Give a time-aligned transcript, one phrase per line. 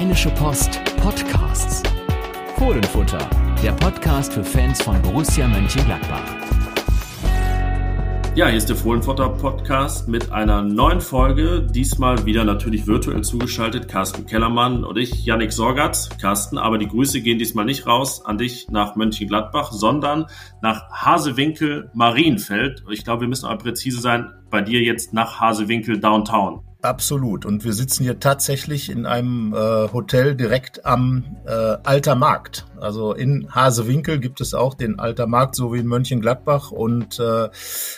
[0.00, 1.82] Rheinische Post Podcasts.
[2.56, 3.18] Fohlenfutter,
[3.62, 6.24] der Podcast für Fans von Borussia Mönchengladbach.
[8.34, 11.68] Ja, hier ist der Fohlenfutter Podcast mit einer neuen Folge.
[11.70, 13.88] Diesmal wieder natürlich virtuell zugeschaltet.
[13.88, 16.08] Carsten Kellermann und ich, Yannick Sorgatz.
[16.18, 20.28] Carsten, aber die Grüße gehen diesmal nicht raus an dich nach Mönchengladbach, sondern
[20.62, 22.84] nach Hasewinkel Marienfeld.
[22.90, 24.32] Ich glaube, wir müssen aber präzise sein.
[24.48, 26.69] Bei dir jetzt nach Hasewinkel Downtown.
[26.82, 27.44] Absolut.
[27.44, 32.66] Und wir sitzen hier tatsächlich in einem äh, Hotel direkt am äh, Alter Markt.
[32.80, 36.70] Also in Hasewinkel gibt es auch den Alter Markt, so wie in Mönchengladbach.
[36.70, 37.50] Und äh,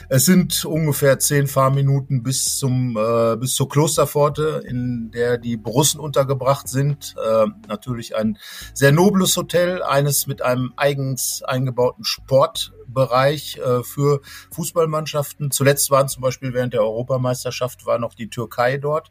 [0.09, 6.01] es sind ungefähr zehn Fahrminuten bis zum äh, bis zur Klosterpforte, in der die Borussen
[6.01, 7.15] untergebracht sind.
[7.25, 8.37] Äh, natürlich ein
[8.75, 14.21] sehr nobles Hotel, eines mit einem eigens eingebauten Sport Bereich äh, für
[14.51, 15.51] Fußballmannschaften.
[15.51, 19.11] Zuletzt waren zum Beispiel während der Europameisterschaft war noch die Türkei dort.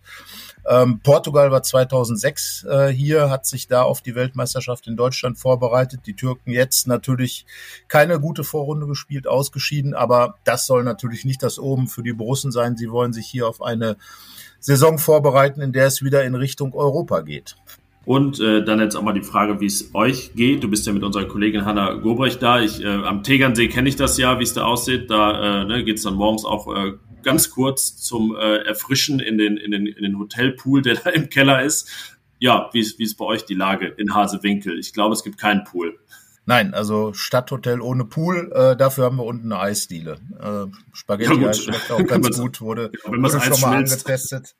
[0.67, 6.01] Ähm, Portugal war 2006 äh, hier, hat sich da auf die Weltmeisterschaft in Deutschland vorbereitet.
[6.05, 7.45] Die Türken jetzt natürlich
[7.87, 12.51] keine gute Vorrunde gespielt, ausgeschieden, aber das soll natürlich nicht das Oben für die Borussen
[12.51, 12.77] sein.
[12.77, 13.97] Sie wollen sich hier auf eine
[14.59, 17.55] Saison vorbereiten, in der es wieder in Richtung Europa geht.
[18.03, 20.63] Und äh, dann jetzt auch mal die Frage, wie es euch geht.
[20.63, 22.59] Du bist ja mit unserer Kollegin Hanna Gobrecht da.
[22.59, 25.11] Ich, äh, am Tegernsee kenne ich das ja, wie es da aussieht.
[25.11, 29.37] Da äh, ne, geht es dann morgens auch äh, ganz kurz zum äh, Erfrischen in
[29.37, 32.17] den, in, den, in den Hotelpool, der da im Keller ist.
[32.39, 34.79] Ja, wie ist, wie ist bei euch die Lage in Hasewinkel?
[34.79, 35.99] Ich glaube, es gibt keinen Pool.
[36.51, 40.17] Nein, also Stadthotel ohne Pool, äh, dafür haben wir unten eine Eisdiele.
[40.37, 44.53] Äh, Spaghetti ja, schmeckt auch ganz gut, wurde, wurde schon mal angetestet.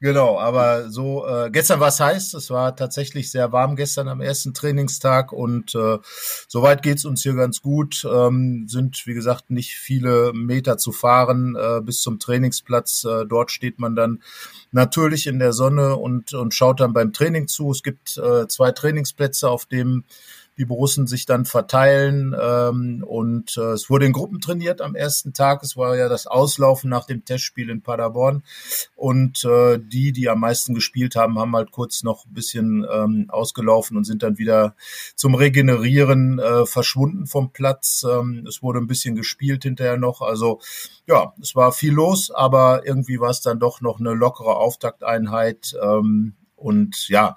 [0.00, 4.22] Genau, aber so, äh, gestern war es heiß, es war tatsächlich sehr warm gestern am
[4.22, 5.98] ersten Trainingstag und äh,
[6.48, 8.06] soweit geht's uns hier ganz gut.
[8.10, 13.04] Ähm, sind, wie gesagt, nicht viele Meter zu fahren äh, bis zum Trainingsplatz.
[13.04, 14.22] Äh, dort steht man dann
[14.72, 17.70] natürlich in der Sonne und, und schaut dann beim Training zu.
[17.70, 20.04] Es gibt äh, zwei Trainingsplätze, auf dem
[20.56, 22.34] die Borussen sich dann verteilen.
[22.40, 25.62] Ähm, und äh, es wurde in Gruppen trainiert am ersten Tag.
[25.62, 28.44] Es war ja das Auslaufen nach dem Testspiel in Paderborn.
[28.94, 33.26] Und äh, die, die am meisten gespielt haben, haben halt kurz noch ein bisschen ähm,
[33.28, 34.76] ausgelaufen und sind dann wieder
[35.16, 38.04] zum Regenerieren äh, verschwunden vom Platz.
[38.08, 40.20] Ähm, es wurde ein bisschen gespielt hinterher noch.
[40.20, 40.60] Also
[41.06, 45.74] ja, es war viel los, aber irgendwie war es dann doch noch eine lockere Auftakteinheit.
[45.82, 47.36] Ähm, und ja,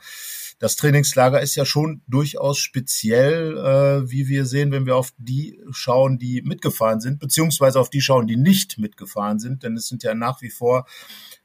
[0.59, 5.59] das Trainingslager ist ja schon durchaus speziell, äh, wie wir sehen, wenn wir auf die
[5.71, 10.03] schauen, die mitgefahren sind, beziehungsweise auf die schauen, die nicht mitgefahren sind, denn es sind
[10.03, 10.87] ja nach wie vor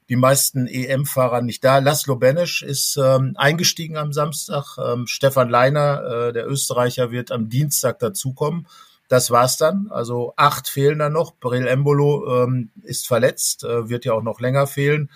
[0.08, 1.78] die meisten EM-Fahrer nicht da.
[1.78, 4.76] Laszlo Benesch ist ähm, eingestiegen am Samstag.
[4.78, 8.66] Ähm, Stefan Leiner, äh, der Österreicher, wird am Dienstag dazukommen.
[9.08, 9.88] Das war's dann.
[9.90, 11.34] Also acht fehlen da noch.
[11.36, 15.10] Brel Embolo ähm, ist verletzt, äh, wird ja auch noch länger fehlen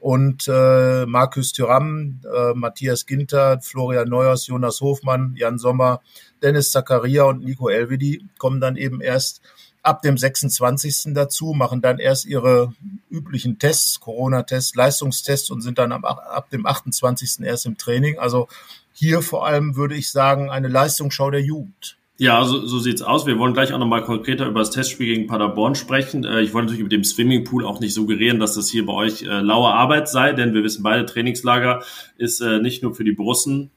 [0.00, 6.00] und äh, Markus Thüram, äh, Matthias Ginter, Florian Neuers, Jonas Hofmann, Jan Sommer,
[6.42, 9.40] Dennis Zakaria und Nico Elvedi kommen dann eben erst
[9.82, 11.14] ab dem 26.
[11.14, 12.74] dazu, machen dann erst ihre
[13.10, 17.40] üblichen Tests, Corona-Tests, Leistungstests und sind dann ab, ab dem 28.
[17.40, 18.18] erst im Training.
[18.18, 18.48] Also
[18.92, 21.97] hier vor allem würde ich sagen, eine Leistungsschau der Jugend.
[22.20, 23.26] Ja, so, so sieht's aus.
[23.26, 26.24] Wir wollen gleich auch nochmal konkreter über das Testspiel gegen Paderborn sprechen.
[26.24, 29.22] Äh, ich wollte natürlich mit dem Swimmingpool auch nicht suggerieren, dass das hier bei euch
[29.22, 31.84] äh, laue Arbeit sei, denn wir wissen beide, Trainingslager
[32.16, 33.70] ist äh, nicht nur für die Brussen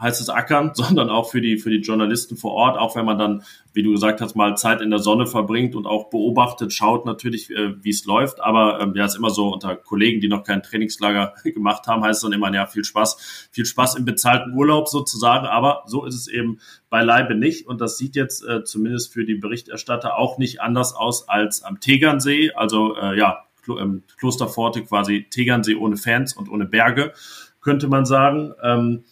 [0.00, 3.18] heißt es Ackern, sondern auch für die, für die Journalisten vor Ort, auch wenn man
[3.18, 3.42] dann,
[3.72, 7.50] wie du gesagt hast, mal Zeit in der Sonne verbringt und auch beobachtet, schaut natürlich,
[7.50, 8.40] äh, wie es läuft.
[8.40, 12.18] Aber ähm, ja, ist immer so unter Kollegen, die noch kein Trainingslager gemacht haben, heißt
[12.18, 15.46] es dann immer, ja, viel Spaß, viel Spaß im bezahlten Urlaub sozusagen.
[15.46, 16.60] Aber so ist es eben
[16.90, 17.66] beileibe nicht.
[17.66, 21.80] Und das sieht jetzt äh, zumindest für die Berichterstatter auch nicht anders aus als am
[21.80, 22.52] Tegernsee.
[22.52, 27.12] Also äh, ja, Klo ähm, Klosterforte quasi Tegernsee ohne Fans und ohne Berge,
[27.60, 28.54] könnte man sagen.
[28.62, 29.04] Ähm,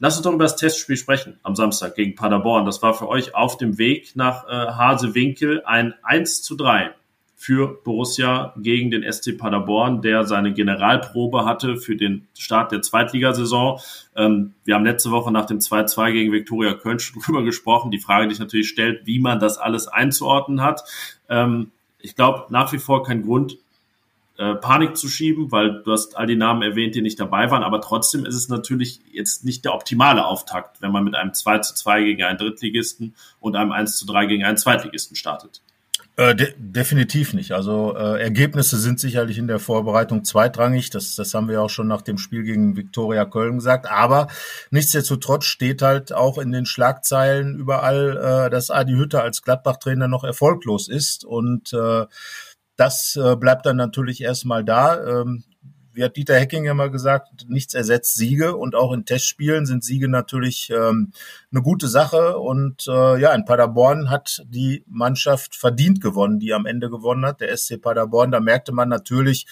[0.00, 2.64] Lass uns doch über das Testspiel sprechen am Samstag gegen Paderborn.
[2.64, 6.92] Das war für euch auf dem Weg nach äh, Hasewinkel ein 1 zu 3
[7.40, 13.80] für Borussia gegen den SC Paderborn, der seine Generalprobe hatte für den Start der Zweitligasaison.
[14.16, 17.92] Ähm, wir haben letzte Woche nach dem 2-2 gegen Viktoria Köln schon drüber gesprochen.
[17.92, 20.82] Die Frage, die sich natürlich stellt, wie man das alles einzuordnen hat.
[21.28, 21.70] Ähm,
[22.00, 23.58] ich glaube nach wie vor kein Grund,
[24.38, 27.62] äh, Panik zu schieben, weil du hast all die Namen erwähnt, die nicht dabei waren,
[27.64, 31.58] aber trotzdem ist es natürlich jetzt nicht der optimale Auftakt, wenn man mit einem 2
[31.58, 35.60] zu 2 gegen einen Drittligisten und einem 1 zu 3 gegen einen Zweitligisten startet.
[36.18, 37.52] Äh, de definitiv nicht.
[37.52, 40.90] Also äh, Ergebnisse sind sicherlich in der Vorbereitung zweitrangig.
[40.90, 43.88] Das, das haben wir auch schon nach dem Spiel gegen Viktoria Köln gesagt.
[43.88, 44.26] Aber
[44.72, 50.24] nichtsdestotrotz steht halt auch in den Schlagzeilen überall, äh, dass Adi Hütter als Gladbach-Trainer noch
[50.24, 51.24] erfolglos ist.
[51.24, 52.06] Und äh,
[52.78, 55.20] das äh, bleibt dann natürlich erstmal da.
[55.20, 55.44] Ähm,
[55.92, 60.08] wie hat Dieter Hecking mal gesagt, nichts ersetzt Siege und auch in Testspielen sind Siege
[60.08, 61.10] natürlich ähm,
[61.50, 66.66] eine gute Sache und äh, ja, in Paderborn hat die Mannschaft verdient gewonnen, die am
[66.66, 68.30] Ende gewonnen hat, der SC Paderborn.
[68.30, 69.46] Da merkte man natürlich,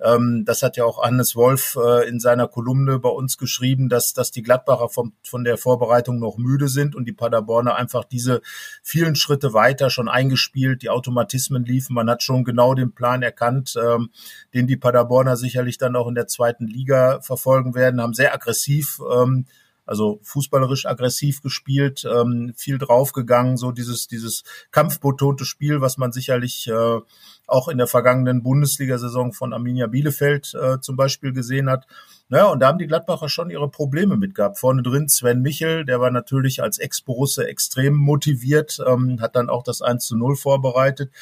[0.00, 4.12] ähm, das hat ja auch Hannes Wolf äh, in seiner Kolumne bei uns geschrieben, dass,
[4.12, 8.40] dass die Gladbacher vom, von der Vorbereitung noch müde sind und die Paderborner einfach diese
[8.82, 11.94] vielen Schritte weiter schon eingespielt, die Automatismen liefen.
[11.94, 14.10] Man hat schon genau den Plan erkannt, ähm,
[14.52, 19.00] den die Paderborner sicherlich dann auch in der zweiten Liga verfolgen werden, haben sehr aggressiv
[19.12, 19.46] ähm,
[19.86, 26.66] also fußballerisch aggressiv gespielt, ähm, viel draufgegangen, so dieses, dieses kampfbetonte Spiel, was man sicherlich
[26.68, 27.00] äh,
[27.46, 31.86] auch in der vergangenen Bundesliga-Saison von Arminia Bielefeld äh, zum Beispiel gesehen hat.
[32.28, 34.58] Naja, und da haben die Gladbacher schon ihre Probleme mit gehabt.
[34.58, 39.62] Vorne drin Sven Michel, der war natürlich als Ex-Borusse extrem motiviert, ähm, hat dann auch
[39.62, 41.12] das 1 zu 0 vorbereitet.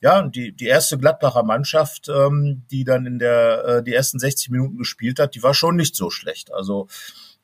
[0.00, 4.18] Ja, und die, die erste Gladbacher Mannschaft, ähm, die dann in der äh, die ersten
[4.18, 6.52] 60 Minuten gespielt hat, die war schon nicht so schlecht.
[6.52, 6.88] Also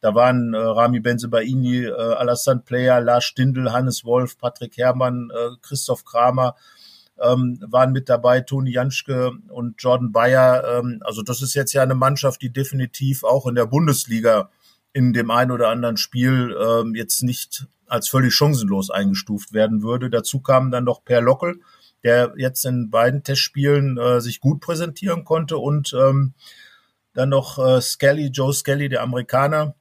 [0.05, 5.57] da waren äh, Rami Benzebaini, äh, Alassane Player, Lars Stindl, Hannes Wolf, Patrick Herrmann, äh,
[5.63, 6.57] Christoph Kramer,
[7.19, 10.63] ähm, waren mit dabei, Toni Janschke und Jordan Bayer.
[10.79, 14.51] Ähm, also das ist jetzt ja eine Mannschaft, die definitiv auch in der Bundesliga
[14.93, 20.11] in dem einen oder anderen Spiel ähm, jetzt nicht als völlig chancenlos eingestuft werden würde.
[20.11, 21.63] Dazu kam dann noch Per Lockel,
[22.03, 26.35] der jetzt in beiden Testspielen äh, sich gut präsentieren konnte und ähm,
[27.15, 29.75] dann noch äh, Skelly, Joe Skelly, der Amerikaner,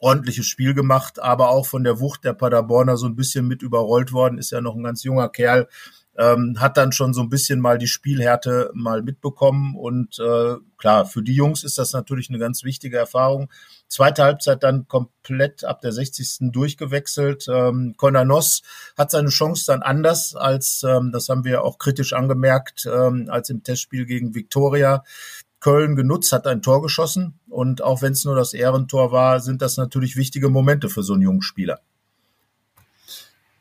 [0.00, 4.12] ordentliches Spiel gemacht, aber auch von der Wucht der Paderborner so ein bisschen mit überrollt
[4.12, 5.68] worden, ist ja noch ein ganz junger Kerl,
[6.16, 11.06] ähm, hat dann schon so ein bisschen mal die Spielhärte mal mitbekommen und äh, klar,
[11.06, 13.50] für die Jungs ist das natürlich eine ganz wichtige Erfahrung.
[13.88, 16.50] Zweite Halbzeit dann komplett ab der 60.
[16.52, 17.46] durchgewechselt.
[17.48, 18.62] Ähm, Conor Noss
[18.96, 23.50] hat seine Chance dann anders als, ähm, das haben wir auch kritisch angemerkt, ähm, als
[23.50, 25.04] im Testspiel gegen Viktoria.
[25.60, 29.62] Köln genutzt, hat ein Tor geschossen und auch wenn es nur das Ehrentor war, sind
[29.62, 31.80] das natürlich wichtige Momente für so einen jungen Spieler.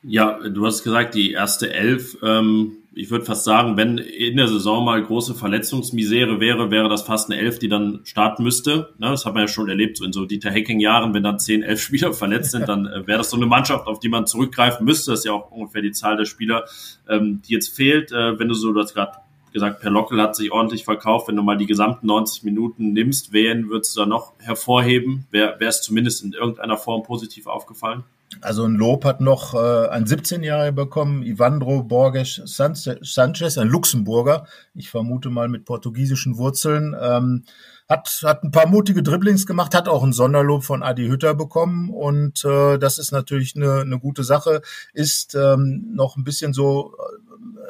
[0.01, 2.18] Ja, du hast gesagt, die erste Elf.
[2.24, 7.04] Ähm, ich würde fast sagen, wenn in der Saison mal große Verletzungsmisere wäre, wäre das
[7.04, 8.94] fast eine Elf, die dann starten müsste.
[8.98, 11.63] Ne, das hat man ja schon erlebt, so in so Dieter Hecking-Jahren, wenn dann zehn,
[11.63, 14.86] elf Spieler verletzt sind, dann äh, wäre das so eine Mannschaft, auf die man zurückgreifen
[14.86, 15.12] müsste.
[15.12, 16.66] Das ist ja auch ungefähr die Zahl der Spieler,
[17.10, 18.12] ähm, die jetzt fehlt.
[18.12, 19.18] Äh, wenn du so, du hast gerade
[19.51, 21.28] gesagt, Per Lockel hat sich ordentlich verkauft.
[21.28, 25.25] Wenn du mal die gesamten 90 Minuten nimmst, wen würdest du da noch hervorheben?
[25.31, 28.04] Wäre es zumindest in irgendeiner Form positiv aufgefallen?
[28.42, 34.90] Also ein Lob hat noch äh, ein 17-Jähriger bekommen, Ivandro Borges Sanchez, ein Luxemburger, ich
[34.90, 37.44] vermute mal mit portugiesischen Wurzeln, ähm,
[37.89, 41.89] hat, hat ein paar mutige Dribblings gemacht, hat auch ein Sonderlob von Adi Hütter bekommen
[41.89, 44.62] und äh, das ist natürlich eine, eine gute Sache,
[44.94, 46.95] ist ähm, noch ein bisschen so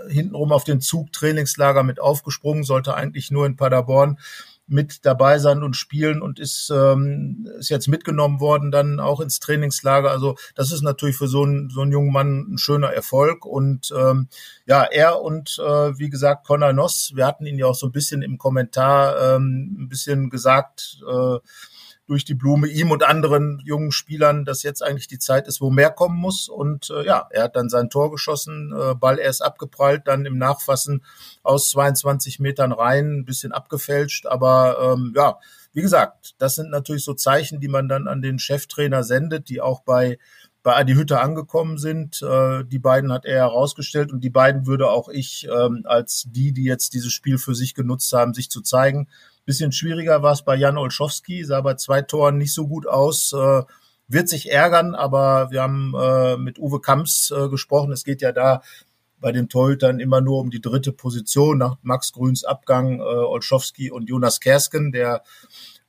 [0.08, 4.20] äh, hintenrum auf den Zug Trainingslager mit aufgesprungen, sollte eigentlich nur in Paderborn
[4.70, 9.40] mit dabei sein und spielen und ist, ähm, ist jetzt mitgenommen worden dann auch ins
[9.40, 10.12] Trainingslager.
[10.12, 13.46] Also das ist natürlich für so einen, so einen jungen Mann ein schöner Erfolg.
[13.46, 14.28] Und ähm,
[14.66, 17.92] ja, er und äh, wie gesagt Conor Noss, wir hatten ihn ja auch so ein
[17.92, 21.38] bisschen im Kommentar ähm, ein bisschen gesagt, äh,
[22.10, 25.70] durch die Blume ihm und anderen jungen Spielern, dass jetzt eigentlich die Zeit ist, wo
[25.70, 26.50] mehr kommen muss.
[26.50, 30.40] Und äh, ja, er hat dann sein Tor geschossen, äh, Ball erst abgeprallt, dann im
[30.40, 31.04] Nachfassen
[31.44, 34.26] aus 22 Metern rein, ein bisschen abgefälscht.
[34.26, 35.38] Aber ähm, ja,
[35.72, 39.62] wie gesagt, das sind natürlich so Zeichen, die man dann an den Cheftrainer sendet, die
[39.62, 40.18] auch bei
[40.62, 42.22] bei Adi Hütte angekommen sind.
[42.22, 46.52] Äh, die beiden hat er herausgestellt und die beiden würde auch ich ähm, als die,
[46.52, 49.08] die jetzt dieses Spiel für sich genutzt haben, sich zu zeigen,
[49.50, 53.34] Bisschen schwieriger war es bei Jan Olszowski, sah bei zwei Toren nicht so gut aus.
[53.34, 53.64] Äh,
[54.08, 57.92] wird sich ärgern, aber wir haben äh, mit Uwe Kamps äh, gesprochen.
[57.92, 58.62] Es geht ja da
[59.20, 63.90] bei den Torhütern immer nur um die dritte Position nach Max Grüns Abgang, äh, Olszowski
[63.90, 65.24] und Jonas Kersken, der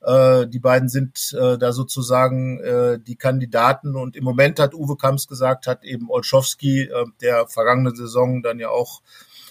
[0.00, 4.96] äh, die beiden sind äh, da sozusagen äh, die Kandidaten und im Moment hat Uwe
[4.96, 9.02] Kamps gesagt, hat eben Olszowski, äh, der vergangene Saison dann ja auch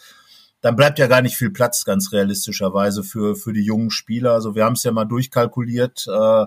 [0.65, 4.33] dann bleibt ja gar nicht viel Platz, ganz realistischerweise, für, für die jungen Spieler.
[4.33, 6.07] Also wir haben es ja mal durchkalkuliert.
[6.09, 6.47] Äh,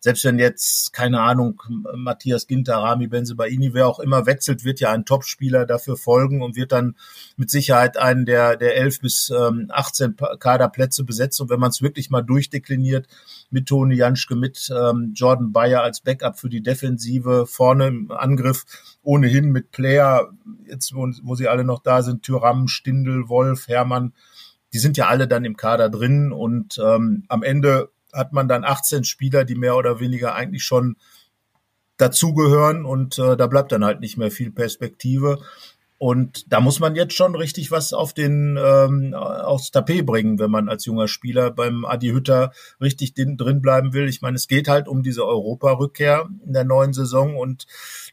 [0.00, 1.60] selbst wenn jetzt, keine Ahnung,
[1.94, 6.54] Matthias Ginter, Rami Benzebaini, wer auch immer wechselt, wird ja ein Topspieler dafür folgen und
[6.54, 6.96] wird dann
[7.36, 11.42] mit Sicherheit einen der, der 11 bis ähm, 18 Kaderplätze besetzen.
[11.42, 13.08] Und wenn man es wirklich mal durchdekliniert,
[13.50, 18.64] mit Toni Janschke, mit ähm, Jordan Bayer als Backup für die Defensive, vorne im Angriff
[19.02, 20.30] ohnehin mit Player,
[20.66, 24.12] jetzt wo, wo sie alle noch da sind, Tyram, Stindel, Wolf, Hermann,
[24.72, 28.64] die sind ja alle dann im Kader drin und ähm, am Ende hat man dann
[28.64, 30.96] 18 Spieler, die mehr oder weniger eigentlich schon
[31.96, 35.40] dazugehören und äh, da bleibt dann halt nicht mehr viel Perspektive.
[35.98, 40.50] Und da muss man jetzt schon richtig was auf den ähm, aufs Tapet bringen, wenn
[40.50, 44.08] man als junger Spieler beim Adi Hütter richtig drin bleiben will.
[44.08, 47.66] Ich meine, es geht halt um diese Europa-Rückkehr in der neuen Saison und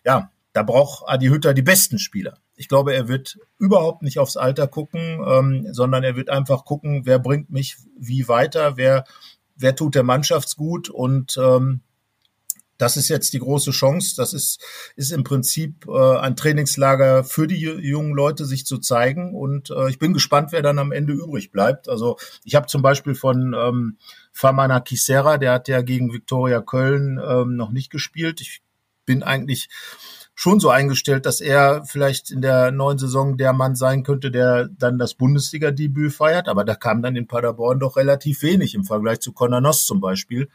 [0.04, 2.40] ja, da braucht Adi Hütter die besten Spieler.
[2.56, 7.06] Ich glaube, er wird überhaupt nicht aufs Alter gucken, ähm, sondern er wird einfach gucken,
[7.06, 9.04] wer bringt mich wie weiter, wer
[9.55, 11.81] wer tut der Mannschaftsgut und ähm,
[12.77, 14.15] das ist jetzt die große Chance.
[14.17, 14.62] Das ist,
[14.95, 19.33] ist im Prinzip äh, ein Trainingslager für die jungen Leute, sich zu zeigen.
[19.33, 21.88] Und äh, ich bin gespannt, wer dann am Ende übrig bleibt.
[21.88, 23.97] Also ich habe zum Beispiel von ähm,
[24.33, 28.41] Famana Kisera, der hat ja gegen Viktoria Köln ähm, noch nicht gespielt.
[28.41, 28.62] Ich
[29.05, 29.69] bin eigentlich
[30.36, 34.68] schon so eingestellt, dass er vielleicht in der neuen Saison der Mann sein könnte, der
[34.68, 36.50] dann das Bundesliga-Debüt feiert.
[36.50, 40.01] Aber da kam dann in Paderborn doch relativ wenig im Vergleich zu Conor Noss zum
[40.01, 40.50] Beispiel.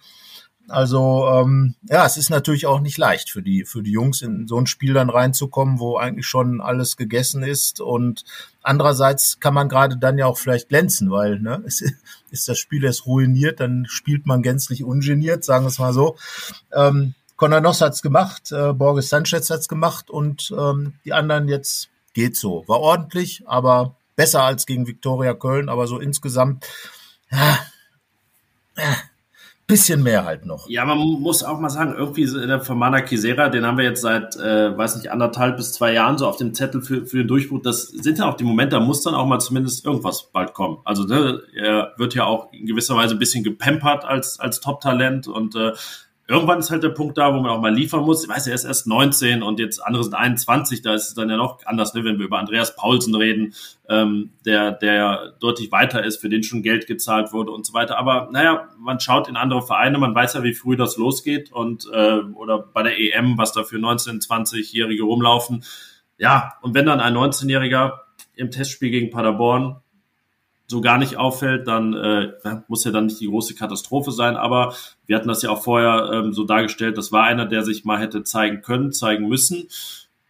[0.70, 4.46] Also ähm, ja, es ist natürlich auch nicht leicht für die für die Jungs in
[4.46, 8.24] so ein Spiel dann reinzukommen, wo eigentlich schon alles gegessen ist und
[8.62, 11.82] andererseits kann man gerade dann ja auch vielleicht glänzen, weil ne, ist,
[12.30, 16.16] ist das Spiel erst ruiniert, dann spielt man gänzlich ungeniert, sagen wir es mal so.
[16.72, 21.88] Ähm, Conor Noss hat's gemacht, äh, Borges Sanchez hat's gemacht und ähm, die anderen jetzt
[22.12, 22.64] geht so.
[22.66, 26.66] War ordentlich, aber besser als gegen Viktoria Köln, aber so insgesamt
[27.32, 27.58] ja,
[28.76, 28.94] ja,
[29.66, 30.68] bisschen mehr halt noch.
[30.68, 34.36] Ja, man muss auch mal sagen, irgendwie der Famana Kisera, den haben wir jetzt seit,
[34.36, 37.62] äh, weiß nicht, anderthalb bis zwei Jahren so auf dem Zettel für, für den Durchbruch.
[37.62, 40.80] Das sind ja auch die Momente, da muss dann auch mal zumindest irgendwas bald kommen.
[40.84, 45.26] Also ne, er wird ja auch in gewisser Weise ein bisschen gepampert als, als Top-Talent
[45.26, 45.72] und äh,
[46.30, 48.22] irgendwann ist halt der Punkt da, wo man auch mal liefern muss.
[48.22, 51.28] Ich weiß, er ist erst 19 und jetzt andere sind 21, da ist es dann
[51.28, 53.52] ja noch anders, ne, wenn wir über Andreas Paulsen reden,
[53.88, 57.98] ähm, der, der deutlich weiter ist, für den schon Geld gezahlt wurde und so weiter.
[57.98, 61.88] Aber naja, man schaut in andere Vereine, man weiß ja, wie früh das losgeht und
[61.92, 65.64] äh, oder bei der EM, was da für 19-, 20-Jährige rumlaufen.
[66.16, 67.94] Ja, und wenn dann ein 19-Jähriger
[68.36, 69.80] im Testspiel gegen Paderborn
[70.70, 72.28] so gar nicht auffällt, dann äh,
[72.68, 74.36] muss ja dann nicht die große Katastrophe sein.
[74.36, 74.72] Aber
[75.04, 77.98] wir hatten das ja auch vorher ähm, so dargestellt, das war einer, der sich mal
[77.98, 79.66] hätte zeigen können, zeigen müssen.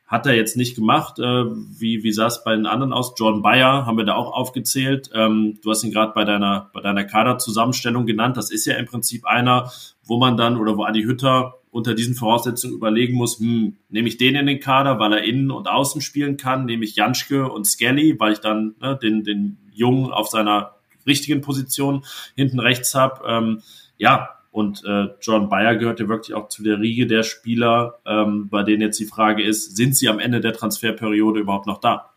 [0.06, 1.18] Hat er jetzt nicht gemacht.
[1.18, 3.12] Äh, wie, wie sah es bei den anderen aus?
[3.18, 5.10] Jordan Bayer haben wir da auch aufgezählt.
[5.12, 8.38] Ähm, du hast ihn gerade bei deiner, bei deiner Kaderzusammenstellung genannt.
[8.38, 9.70] Das ist ja im Prinzip einer,
[10.04, 14.16] wo man dann oder wo Adi Hütter unter diesen Voraussetzungen überlegen muss, hm, nehme ich
[14.16, 17.66] den in den Kader, weil er innen und außen spielen kann, nehme ich Janschke und
[17.66, 20.74] Skelly, weil ich dann ne, den, den Jungen auf seiner
[21.06, 23.22] richtigen Position hinten rechts habe.
[23.26, 23.62] Ähm,
[23.96, 28.48] ja, und äh, John Bayer gehört ja wirklich auch zu der Riege der Spieler, ähm,
[28.48, 32.09] bei denen jetzt die Frage ist, sind sie am Ende der Transferperiode überhaupt noch da?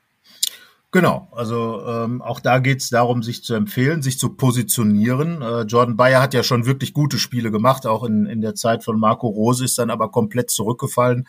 [0.93, 5.41] Genau, also ähm, auch da geht es darum, sich zu empfehlen, sich zu positionieren.
[5.41, 8.83] Äh, Jordan Bayer hat ja schon wirklich gute Spiele gemacht, auch in, in der Zeit
[8.83, 11.27] von Marco Rose ist dann aber komplett zurückgefallen,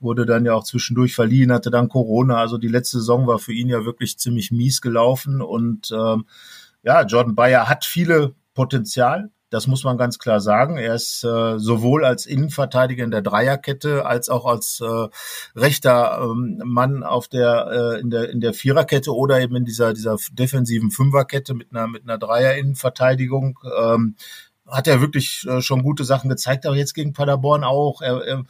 [0.00, 2.38] wurde dann ja auch zwischendurch verliehen, hatte dann Corona.
[2.38, 6.26] Also die letzte Saison war für ihn ja wirklich ziemlich mies gelaufen und ähm,
[6.82, 10.76] ja, Jordan Bayer hat viele Potenzial, das muss man ganz klar sagen.
[10.76, 15.08] Er ist äh, sowohl als Innenverteidiger in der Dreierkette als auch als äh,
[15.54, 19.94] rechter ähm, Mann auf der äh, in der in der Viererkette oder eben in dieser
[19.94, 23.58] dieser defensiven Fünferkette mit einer mit einer Dreier-Innenverteidigung.
[23.78, 24.16] Ähm,
[24.66, 28.02] hat er wirklich äh, schon gute Sachen gezeigt, aber jetzt gegen Paderborn auch.
[28.02, 28.44] Er, er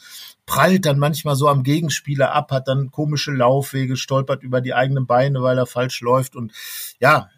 [0.46, 5.06] prallt dann manchmal so am Gegenspieler ab, hat dann komische Laufwege, stolpert über die eigenen
[5.06, 6.52] Beine, weil er falsch läuft und
[7.00, 7.28] ja,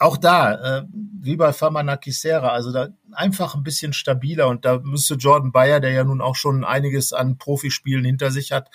[0.00, 4.78] auch da, äh, wie bei Famanaki Serra, also da einfach ein bisschen stabiler und da
[4.78, 8.68] müsste Jordan Bayer, der ja nun auch schon einiges an Profispielen hinter sich hat,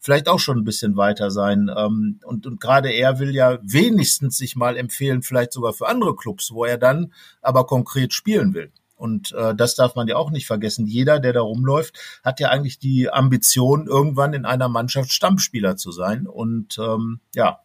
[0.00, 1.70] vielleicht auch schon ein bisschen weiter sein.
[1.76, 6.16] Ähm, und, und gerade er will ja wenigstens sich mal empfehlen, vielleicht sogar für andere
[6.16, 8.72] Clubs, wo er dann aber konkret spielen will.
[9.00, 10.86] Und äh, das darf man ja auch nicht vergessen.
[10.86, 15.90] Jeder, der da rumläuft, hat ja eigentlich die Ambition, irgendwann in einer Mannschaft Stammspieler zu
[15.90, 16.26] sein.
[16.26, 17.60] Und ähm, ja,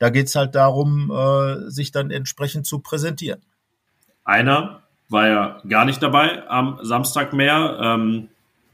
[0.00, 3.42] da geht's halt darum, äh, sich dann entsprechend zu präsentieren.
[4.24, 7.78] Einer war ja gar nicht dabei am Samstag mehr.
[7.80, 8.28] Ähm,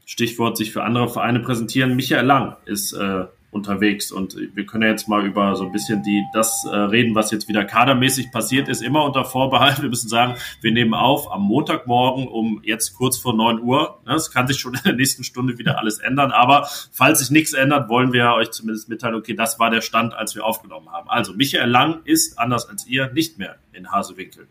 [0.05, 1.95] Stichwort sich für andere Vereine präsentieren.
[1.97, 4.11] Michael Lang ist äh, unterwegs.
[4.11, 7.31] Und wir können ja jetzt mal über so ein bisschen die, das äh, reden, was
[7.31, 9.81] jetzt wieder kadermäßig passiert ist, immer unter Vorbehalt.
[9.81, 13.99] Wir müssen sagen, wir nehmen auf am Montagmorgen um jetzt kurz vor neun Uhr.
[14.05, 16.31] Es kann sich schon in der nächsten Stunde wieder alles ändern.
[16.31, 20.13] Aber falls sich nichts ändert, wollen wir euch zumindest mitteilen, okay, das war der Stand,
[20.13, 21.09] als wir aufgenommen haben.
[21.09, 24.47] Also Michael Lang ist, anders als ihr, nicht mehr in Hasewinkel.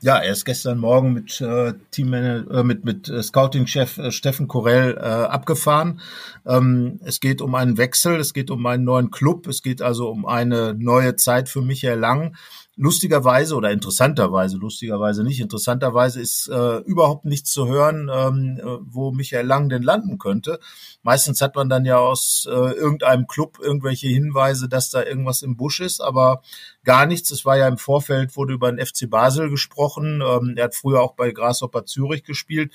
[0.00, 4.46] Ja, er ist gestern Morgen mit äh, Team äh, mit mit äh, Scouting-Chef äh, Steffen
[4.46, 6.00] Korell äh, abgefahren.
[6.46, 10.08] Ähm, es geht um einen Wechsel, es geht um einen neuen Club, es geht also
[10.08, 12.36] um eine neue Zeit für Michael Lang
[12.78, 19.10] lustigerweise oder interessanterweise, lustigerweise nicht, interessanterweise ist äh, überhaupt nichts zu hören, ähm, äh, wo
[19.10, 20.60] Michael Lang denn landen könnte.
[21.02, 25.56] Meistens hat man dann ja aus äh, irgendeinem Club irgendwelche Hinweise, dass da irgendwas im
[25.56, 26.40] Busch ist, aber
[26.84, 27.32] gar nichts.
[27.32, 30.22] Es war ja im Vorfeld, wurde über den FC Basel gesprochen.
[30.24, 32.72] Ähm, er hat früher auch bei Grasshopper Zürich gespielt.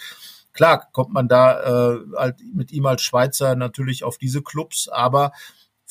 [0.52, 5.32] Klar kommt man da äh, halt mit ihm als Schweizer natürlich auf diese Clubs, aber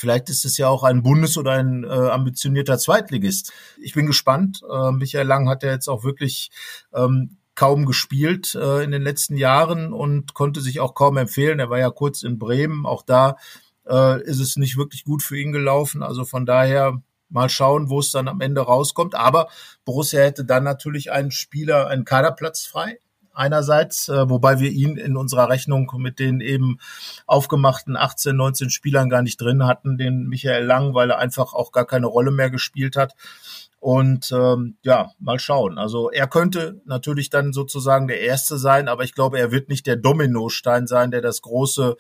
[0.03, 3.53] Vielleicht ist es ja auch ein Bundes- oder ein äh, ambitionierter Zweitligist.
[3.81, 4.61] Ich bin gespannt.
[4.69, 6.51] Äh, Michael Lang hat ja jetzt auch wirklich
[6.93, 11.61] ähm, kaum gespielt äh, in den letzten Jahren und konnte sich auch kaum empfehlen.
[11.61, 12.85] Er war ja kurz in Bremen.
[12.85, 13.37] Auch da
[13.89, 16.03] äh, ist es nicht wirklich gut für ihn gelaufen.
[16.03, 19.15] Also von daher mal schauen, wo es dann am Ende rauskommt.
[19.15, 19.51] Aber
[19.85, 22.99] Borussia hätte dann natürlich einen Spieler, einen Kaderplatz frei
[23.35, 26.79] einerseits, äh, wobei wir ihn in unserer Rechnung mit den eben
[27.27, 31.73] aufgemachten 18, 19 Spielern gar nicht drin hatten, den Michael Lang, weil er einfach auch
[31.73, 33.15] gar keine Rolle mehr gespielt hat.
[33.81, 35.77] Und ähm, ja, mal schauen.
[35.77, 39.89] Also er könnte natürlich dann sozusagen der Erste sein, aber ich glaube, er wird nicht
[39.89, 41.97] der Dominostein sein, der das große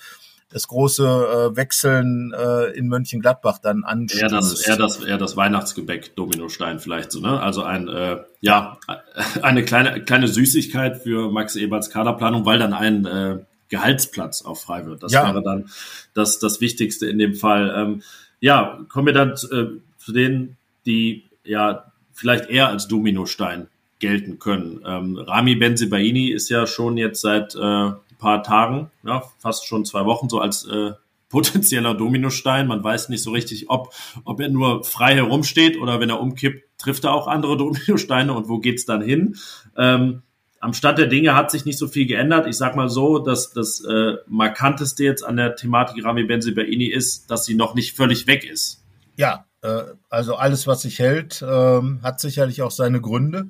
[0.52, 4.22] das große äh, Wechseln äh, in Mönchengladbach dann anstößt.
[4.22, 7.40] Eher das, eher das, eher das Weihnachtsgebäck Dominostein vielleicht so, ne?
[7.40, 8.78] Also ein, äh, ja,
[9.42, 13.38] eine kleine, kleine Süßigkeit für Max Eberts Kaderplanung, weil dann ein äh,
[13.68, 15.02] Gehaltsplatz auch frei wird.
[15.02, 15.26] Das ja.
[15.26, 15.70] wäre dann
[16.14, 17.72] das, das Wichtigste in dem Fall.
[17.74, 18.02] Ähm,
[18.40, 24.80] ja, kommen wir dann äh, zu denen, die ja vielleicht eher als Dominostein gelten können.
[24.84, 30.06] Ähm, Rami Benzibaini ist ja schon jetzt seit äh, paar Tagen, ja, fast schon zwei
[30.06, 30.92] Wochen, so als äh,
[31.28, 32.68] potenzieller Dominostein.
[32.68, 33.92] Man weiß nicht so richtig, ob,
[34.24, 38.48] ob er nur frei herumsteht oder wenn er umkippt, trifft er auch andere Dominosteine und
[38.48, 39.37] wo geht's dann hin?
[39.76, 40.22] Ähm,
[40.61, 42.46] am Stand der Dinge hat sich nicht so viel geändert.
[42.46, 47.28] Ich sag mal so, dass das äh, markanteste jetzt an der Thematik Rami Benzibaini ist,
[47.32, 48.85] dass sie noch nicht völlig weg ist.
[49.16, 53.48] Ja, äh, also alles, was sich hält, äh, hat sicherlich auch seine Gründe.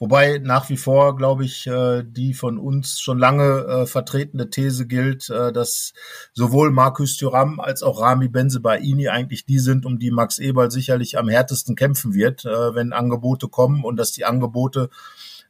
[0.00, 4.86] Wobei nach wie vor, glaube ich, äh, die von uns schon lange äh, vertretene These
[4.86, 5.92] gilt, äh, dass
[6.32, 11.18] sowohl Markus Thuram als auch Rami Benzebaini eigentlich die sind, um die Max Eberl sicherlich
[11.18, 14.88] am härtesten kämpfen wird, wenn Angebote kommen und dass die Angebote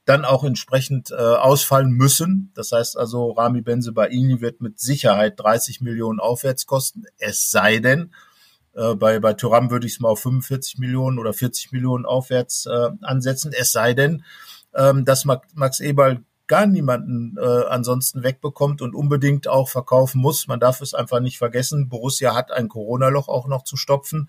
[0.05, 2.51] dann auch entsprechend ausfallen müssen.
[2.55, 8.11] Das heißt also, Rami Benzebaini wird mit Sicherheit 30 Millionen aufwärts kosten, es sei denn,
[8.75, 12.67] äh, bei, bei Thuram würde ich es mal auf 45 Millionen oder 40 Millionen aufwärts
[12.67, 13.53] äh, ansetzen.
[13.57, 14.25] Es sei denn,
[14.75, 20.49] ähm, dass Max Eberl gar niemanden äh, ansonsten wegbekommt und unbedingt auch verkaufen muss.
[20.49, 21.89] Man darf es einfach nicht vergessen.
[21.89, 24.29] Borussia hat ein Corona-Loch auch noch zu stopfen.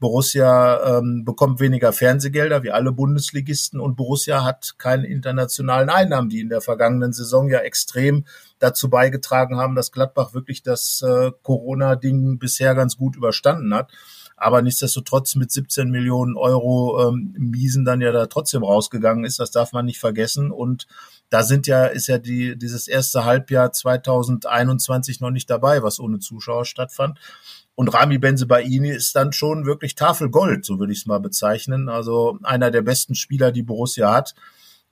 [0.00, 6.40] Borussia ähm, bekommt weniger Fernsehgelder wie alle Bundesligisten und Borussia hat keine internationalen Einnahmen, die
[6.40, 8.24] in der vergangenen Saison ja extrem
[8.58, 13.92] dazu beigetragen haben, dass Gladbach wirklich das äh, Corona-Ding bisher ganz gut überstanden hat.
[14.36, 19.52] Aber nichtsdestotrotz mit 17 Millionen Euro ähm, Miesen dann ja da trotzdem rausgegangen ist, das
[19.52, 20.50] darf man nicht vergessen.
[20.50, 20.86] Und
[21.30, 26.18] da sind ja, ist ja die, dieses erste Halbjahr 2021 noch nicht dabei, was ohne
[26.18, 27.18] Zuschauer stattfand.
[27.76, 31.88] Und Rami Benzebaini ist dann schon wirklich Tafelgold, so würde ich es mal bezeichnen.
[31.88, 34.34] Also einer der besten Spieler, die Borussia hat.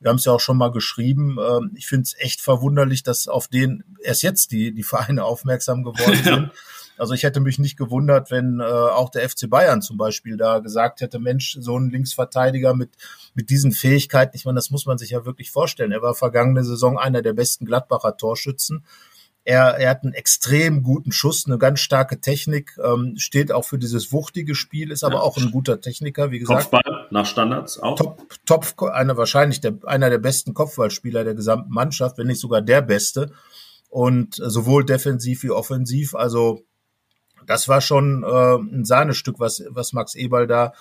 [0.00, 1.36] Wir haben es ja auch schon mal geschrieben.
[1.38, 5.84] Ähm, ich finde es echt verwunderlich, dass auf den erst jetzt die, die Vereine aufmerksam
[5.84, 6.50] geworden sind.
[6.98, 10.58] Also ich hätte mich nicht gewundert, wenn äh, auch der FC Bayern zum Beispiel da
[10.58, 12.90] gesagt hätte, Mensch, so ein Linksverteidiger mit,
[13.34, 15.92] mit diesen Fähigkeiten, ich meine, das muss man sich ja wirklich vorstellen.
[15.92, 18.84] Er war vergangene Saison einer der besten Gladbacher Torschützen.
[19.44, 23.78] Er, er hat einen extrem guten Schuss, eine ganz starke Technik, ähm, steht auch für
[23.78, 25.20] dieses wuchtige Spiel, ist aber ja.
[25.20, 26.70] auch ein guter Techniker, wie gesagt.
[26.70, 27.96] Kopfball nach Standards auch.
[27.96, 32.62] Top, top einer wahrscheinlich der, einer der besten Kopfballspieler der gesamten Mannschaft, wenn nicht sogar
[32.62, 33.32] der beste.
[33.88, 36.62] Und sowohl defensiv wie offensiv, also
[37.46, 40.72] das war schon äh, ein Sahnestück, was, was Max Eberl da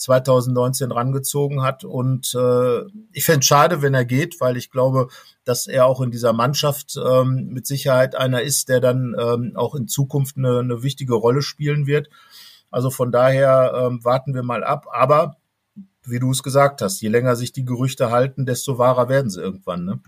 [0.00, 1.84] 2019 rangezogen hat.
[1.84, 2.80] Und äh,
[3.12, 5.08] ich fände es schade, wenn er geht, weil ich glaube,
[5.44, 9.74] dass er auch in dieser Mannschaft ähm, mit Sicherheit einer ist, der dann ähm, auch
[9.74, 12.08] in Zukunft eine, eine wichtige Rolle spielen wird.
[12.70, 14.86] Also von daher ähm, warten wir mal ab.
[14.90, 15.36] Aber
[16.04, 19.40] wie du es gesagt hast, je länger sich die Gerüchte halten, desto wahrer werden sie
[19.42, 19.84] irgendwann.
[19.84, 20.00] Ne?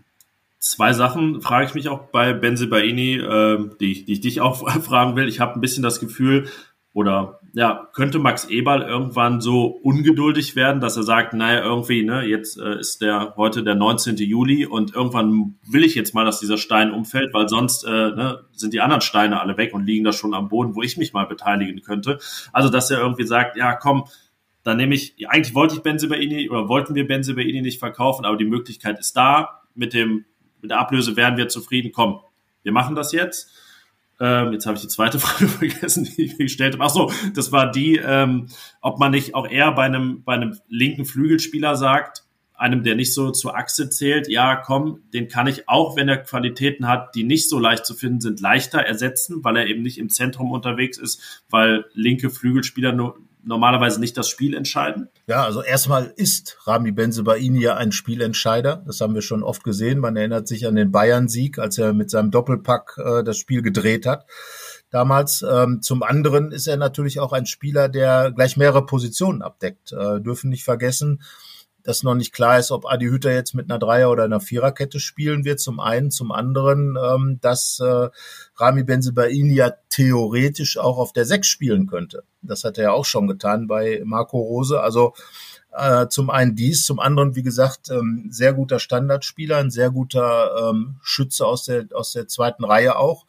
[0.59, 4.70] Zwei Sachen frage ich mich auch bei Benze Baini, äh, die, die ich dich auch
[4.83, 5.28] fragen will.
[5.28, 6.48] Ich habe ein bisschen das Gefühl,
[6.94, 12.22] oder ja, könnte Max Eberl irgendwann so ungeduldig werden, dass er sagt, naja, irgendwie, ne,
[12.22, 14.16] jetzt äh, ist der heute der 19.
[14.16, 18.44] Juli und irgendwann will ich jetzt mal, dass dieser Stein umfällt, weil sonst äh, ne,
[18.52, 21.12] sind die anderen Steine alle weg und liegen da schon am Boden, wo ich mich
[21.12, 22.18] mal beteiligen könnte.
[22.52, 24.05] Also, dass er irgendwie sagt, ja, komm,
[24.62, 28.44] dann nehme ich, eigentlich wollte ich Benzibaini oder wollten wir Benzibaini nicht verkaufen, aber die
[28.44, 29.62] Möglichkeit ist da.
[29.74, 30.24] Mit dem,
[30.61, 31.92] mit der Ablöse wären wir zufrieden.
[31.92, 32.20] Komm,
[32.62, 33.50] wir machen das jetzt.
[34.23, 36.85] Ähm, jetzt habe ich die zweite Frage vergessen, die ich mir gestellt habe.
[36.85, 38.47] Ach so, das war die, ähm,
[38.81, 42.23] ob man nicht auch eher bei einem, bei einem linken Flügelspieler sagt,
[42.55, 46.19] einem, der nicht so zur Achse zählt, ja, komm, den kann ich auch, wenn er
[46.19, 49.99] Qualitäten hat, die nicht so leicht zu finden sind, leichter ersetzen, weil er eben nicht
[49.99, 55.09] im Zentrum unterwegs ist, weil linke Flügelspieler nur normalerweise nicht das Spiel entscheiden?
[55.26, 58.83] Ja, also erstmal ist Rami Benzebaini ja ein Spielentscheider.
[58.87, 59.98] Das haben wir schon oft gesehen.
[59.98, 64.07] Man erinnert sich an den Bayern-Sieg, als er mit seinem Doppelpack äh, das Spiel gedreht
[64.07, 64.26] hat.
[64.90, 65.44] Damals.
[65.48, 69.92] Ähm, zum anderen ist er natürlich auch ein Spieler, der gleich mehrere Positionen abdeckt.
[69.92, 71.22] Äh, dürfen nicht vergessen,
[71.85, 75.01] dass noch nicht klar ist, ob Adi Hütter jetzt mit einer Dreier- oder einer Viererkette
[75.01, 75.61] spielen wird.
[75.61, 78.09] Zum einen, zum anderen, ähm, dass äh,
[78.57, 82.25] Rami Benzebaini ja theoretisch auch auf der Sechs spielen könnte.
[82.42, 84.81] Das hat er ja auch schon getan bei Marco Rose.
[84.81, 85.14] Also
[85.73, 90.71] äh, zum einen dies, zum anderen, wie gesagt, ähm, sehr guter Standardspieler, ein sehr guter
[90.71, 93.25] ähm, Schütze aus der, aus der zweiten Reihe auch.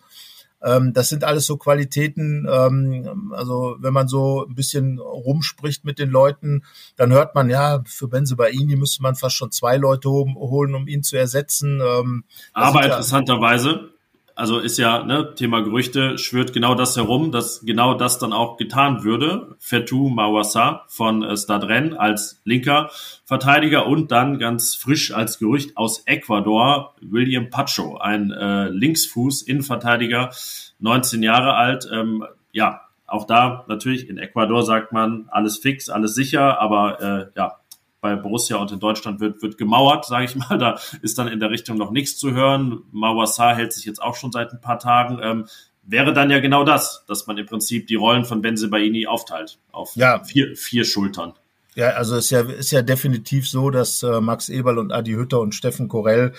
[0.64, 6.00] Ähm, das sind alles so Qualitäten, ähm, also wenn man so ein bisschen rumspricht mit
[6.00, 6.64] den Leuten,
[6.96, 10.88] dann hört man, ja, für Benze Baini müsste man fast schon zwei Leute holen, um
[10.88, 11.82] ihn zu ersetzen.
[11.82, 12.24] Ähm,
[12.54, 13.93] Aber interessanterweise,
[14.36, 18.58] also ist ja, ne, Thema Gerüchte, schwört genau das herum, dass genau das dann auch
[18.58, 19.56] getan würde.
[19.60, 22.90] Fetou Mawassa von äh, Stadren als linker
[23.26, 30.32] Verteidiger und dann ganz frisch als Gerücht aus Ecuador William Pacho, ein äh, Linksfuß Innenverteidiger,
[30.80, 31.88] 19 Jahre alt.
[31.92, 37.26] Ähm, ja, auch da natürlich in Ecuador sagt man alles fix, alles sicher, aber äh,
[37.36, 37.58] ja,
[38.04, 40.60] bei Borussia und in Deutschland wird, wird gemauert, sage ich mal.
[40.60, 42.84] Da ist dann in der Richtung noch nichts zu hören.
[42.92, 45.20] Mawassa hält sich jetzt auch schon seit ein paar Tagen.
[45.24, 45.46] Ähm,
[45.84, 49.96] wäre dann ja genau das, dass man im Prinzip die Rollen von Benzebaini aufteilt auf
[49.96, 50.22] ja.
[50.24, 51.34] vier, vier Schultern.
[51.76, 55.40] Ja, also ist ja, ist ja definitiv so, dass äh, Max Eberl und Adi Hütter
[55.40, 56.34] und Steffen Korell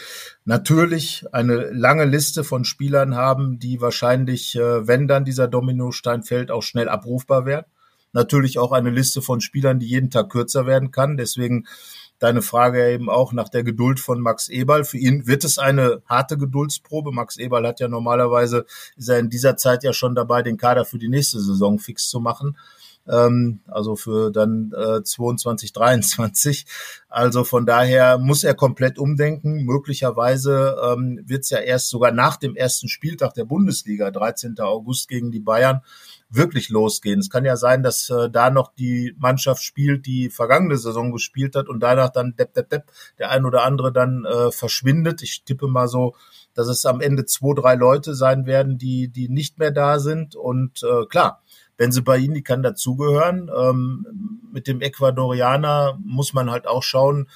[0.45, 6.53] natürlich eine lange Liste von Spielern haben, die wahrscheinlich, äh, wenn dann dieser Dominostein fällt,
[6.53, 7.67] auch schnell abrufbar werden
[8.15, 11.19] natürlich auch eine Liste von Spielern, die jeden Tag kürzer werden kann.
[11.19, 11.67] Deswegen
[12.19, 14.85] deine Frage eben auch nach der Geduld von Max Eberl.
[14.85, 17.13] Für ihn wird es eine harte Geduldsprobe.
[17.13, 18.65] Max Eberl hat ja normalerweise,
[18.97, 22.09] ist er in dieser Zeit ja schon dabei, den Kader für die nächste Saison fix
[22.09, 22.57] zu machen.
[23.07, 26.67] Ähm, also für dann äh, 22, 23.
[27.09, 29.65] Also von daher muss er komplett umdenken.
[29.65, 34.59] Möglicherweise ähm, wird es ja erst sogar nach dem ersten Spieltag der Bundesliga, 13.
[34.61, 35.83] August gegen die Bayern,
[36.35, 37.21] wirklich losgehen.
[37.21, 41.57] Es kann ja sein, dass äh, da noch die Mannschaft spielt, die vergangene Saison gespielt
[41.57, 42.85] hat und danach dann depp, depp, depp,
[43.19, 45.23] der ein oder andere dann äh, verschwindet.
[45.23, 46.15] Ich tippe mal so,
[46.55, 50.37] dass es am Ende zwei, drei Leute sein werden, die, die nicht mehr da sind.
[50.37, 51.43] Und äh, klar,
[51.77, 53.51] Benzebaini kann dazugehören.
[53.57, 57.29] Ähm, mit dem Ecuadorianer muss man halt auch schauen,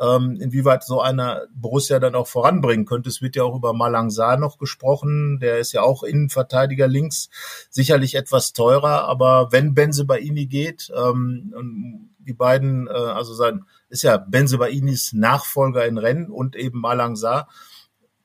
[0.00, 3.08] ähm, inwieweit so einer Borussia dann auch voranbringen könnte.
[3.08, 7.28] Es wird ja auch über Malangsar noch gesprochen, der ist ja auch Innenverteidiger links,
[7.70, 14.02] sicherlich etwas teurer, aber wenn Benze Baini geht, ähm, die beiden, äh, also sein, ist
[14.02, 17.48] ja Benze Bainis Nachfolger in Rennen und eben Malangsar,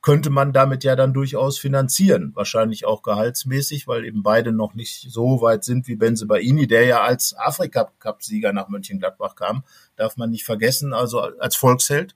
[0.08, 5.12] könnte man damit ja dann durchaus finanzieren, wahrscheinlich auch gehaltsmäßig, weil eben beide noch nicht
[5.12, 9.66] so weit sind wie Benze Baini, der ja als Afrika-Cup-Sieger nach Mönchengladbach kam,
[9.98, 12.16] darf man nicht vergessen, also als Volksheld.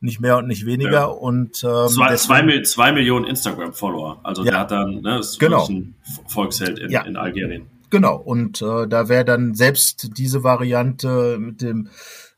[0.00, 0.90] nicht mehr und nicht weniger.
[0.90, 1.04] Ja.
[1.04, 4.18] Und ähm, zwei, zwei, zwei Millionen Instagram-Follower.
[4.24, 4.50] Also ja.
[4.50, 5.68] der hat dann, ne, ist genau.
[5.68, 5.94] ein
[6.26, 7.02] Volksheld in, ja.
[7.02, 7.66] in Algerien.
[7.90, 8.16] Genau.
[8.16, 11.90] Und äh, da wäre dann selbst diese Variante mit dem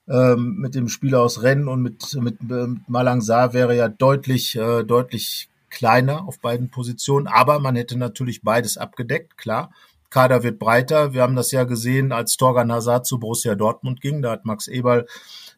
[0.08, 4.56] ähm, mit dem Spieler aus Rennen und mit, mit, mit Malang Saar wäre ja deutlich,
[4.56, 7.26] äh, deutlich kleiner auf beiden Positionen.
[7.26, 9.70] Aber man hätte natürlich beides abgedeckt, klar.
[10.10, 11.14] Kader wird breiter.
[11.14, 14.20] Wir haben das ja gesehen, als Torgan Hazard zu Borussia Dortmund ging.
[14.20, 15.06] Da hat Max Eberl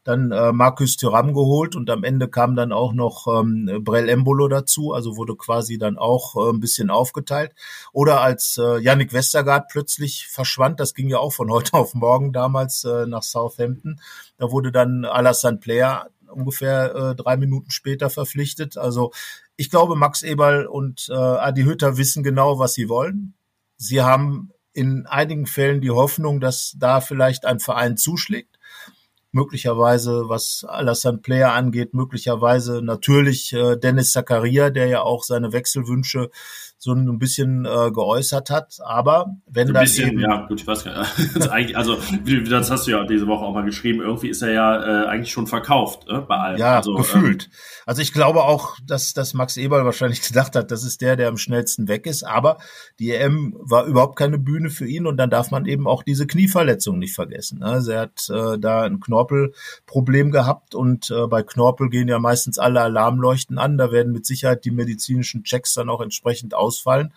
[0.04, 4.48] dann äh, Markus Thuram geholt und am Ende kam dann auch noch ähm, Brell Embolo
[4.48, 7.52] dazu, also wurde quasi dann auch äh, ein bisschen aufgeteilt.
[7.92, 12.32] Oder als äh, Yannick Westergaard plötzlich verschwand, das ging ja auch von heute auf morgen
[12.32, 14.00] damals äh, nach Southampton,
[14.36, 18.76] da wurde dann Alassane Player ungefähr äh, drei Minuten später verpflichtet.
[18.76, 19.12] Also
[19.56, 23.34] ich glaube, Max Eberl und äh, Adi Hütter wissen genau, was sie wollen.
[23.76, 28.53] Sie haben in einigen Fällen die Hoffnung, dass da vielleicht ein Verein zuschlägt.
[29.34, 36.30] Möglicherweise, was Alassane Player angeht, möglicherweise natürlich äh, Dennis Zakaria, der ja auch seine Wechselwünsche
[36.84, 38.76] so ein bisschen äh, geäußert hat.
[38.84, 41.76] Aber wenn ein bisschen, eben, ja, gut, ich weiß gar nicht.
[41.76, 41.96] also
[42.50, 44.02] das hast du ja diese Woche auch mal geschrieben.
[44.02, 46.58] Irgendwie ist er ja äh, eigentlich schon verkauft äh, bei allen.
[46.58, 47.44] Ja, also, gefühlt.
[47.44, 47.52] Ähm,
[47.86, 51.28] also ich glaube auch, dass, dass Max Eberl wahrscheinlich gedacht hat, das ist der, der
[51.28, 52.22] am schnellsten weg ist.
[52.22, 52.58] Aber
[52.98, 56.26] die EM war überhaupt keine Bühne für ihn und dann darf man eben auch diese
[56.26, 57.62] Knieverletzung nicht vergessen.
[57.62, 62.58] Also er hat äh, da ein Knorpelproblem gehabt und äh, bei Knorpel gehen ja meistens
[62.58, 63.78] alle Alarmleuchten an.
[63.78, 67.12] Da werden mit Sicherheit die medizinischen Checks dann auch entsprechend aus ausfallen.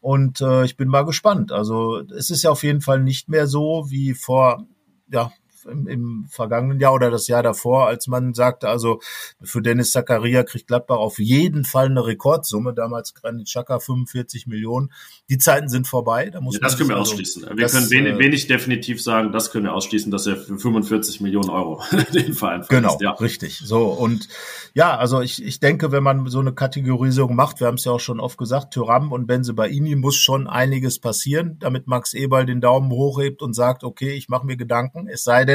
[0.00, 1.52] Und äh, ich bin mal gespannt.
[1.52, 4.66] Also es ist ja auf jeden Fall nicht mehr so wie vor
[5.12, 5.32] ja,
[5.66, 9.00] im, im vergangenen Jahr oder das Jahr davor, als man sagte, also
[9.42, 12.74] für Dennis Zakaria kriegt Gladbach auf jeden Fall eine Rekordsumme.
[12.74, 14.92] Damals Granit Xhaka 45 Millionen.
[15.28, 16.30] Die Zeiten sind vorbei.
[16.30, 17.42] Da muss ja, das können wir also, ausschließen.
[17.42, 20.58] Wir das, können wenig, äh, wenig, definitiv sagen, das können wir ausschließen, dass er für
[20.58, 21.82] 45 Millionen Euro
[22.14, 22.68] den Verein verlässt.
[22.68, 23.12] Genau, ja.
[23.12, 23.58] richtig.
[23.64, 24.28] So und
[24.74, 27.92] ja, also ich, ich denke, wenn man so eine Kategorisierung macht, wir haben es ja
[27.92, 32.60] auch schon oft gesagt, Thuram und Benzebaini muss schon einiges passieren, damit Max Eberl den
[32.60, 35.49] Daumen hochhebt und sagt, okay, ich mache mir Gedanken, es sei denn,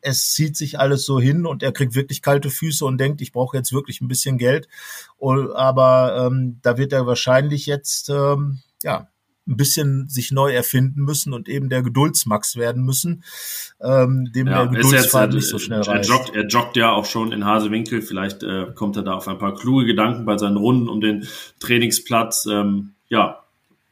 [0.00, 3.32] es zieht sich alles so hin und er kriegt wirklich kalte Füße und denkt, ich
[3.32, 4.68] brauche jetzt wirklich ein bisschen Geld.
[5.20, 9.08] Aber ähm, da wird er wahrscheinlich jetzt ähm, ja
[9.48, 13.22] ein bisschen sich neu erfinden müssen und eben der Geduldsmax werden müssen,
[13.80, 16.08] ähm, dem ja, der Geduldsfaden nicht so schnell reicht.
[16.08, 18.02] Er joggt, er joggt ja auch schon in Hasewinkel.
[18.02, 21.26] Vielleicht äh, kommt er da auf ein paar kluge Gedanken bei seinen Runden um den
[21.60, 22.46] Trainingsplatz.
[22.46, 23.44] Ähm, ja,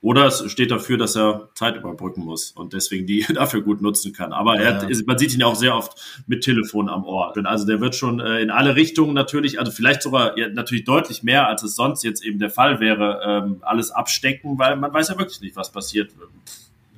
[0.05, 4.13] oder es steht dafür, dass er Zeit überbrücken muss und deswegen die dafür gut nutzen
[4.13, 4.35] kann.
[4.35, 7.33] Aber er hat, man sieht ihn ja auch sehr oft mit Telefon am Ohr.
[7.47, 11.23] Also der wird schon äh, in alle Richtungen natürlich, also vielleicht sogar ja, natürlich deutlich
[11.23, 15.09] mehr, als es sonst jetzt eben der Fall wäre, ähm, alles abstecken, weil man weiß
[15.09, 16.11] ja wirklich nicht, was passiert.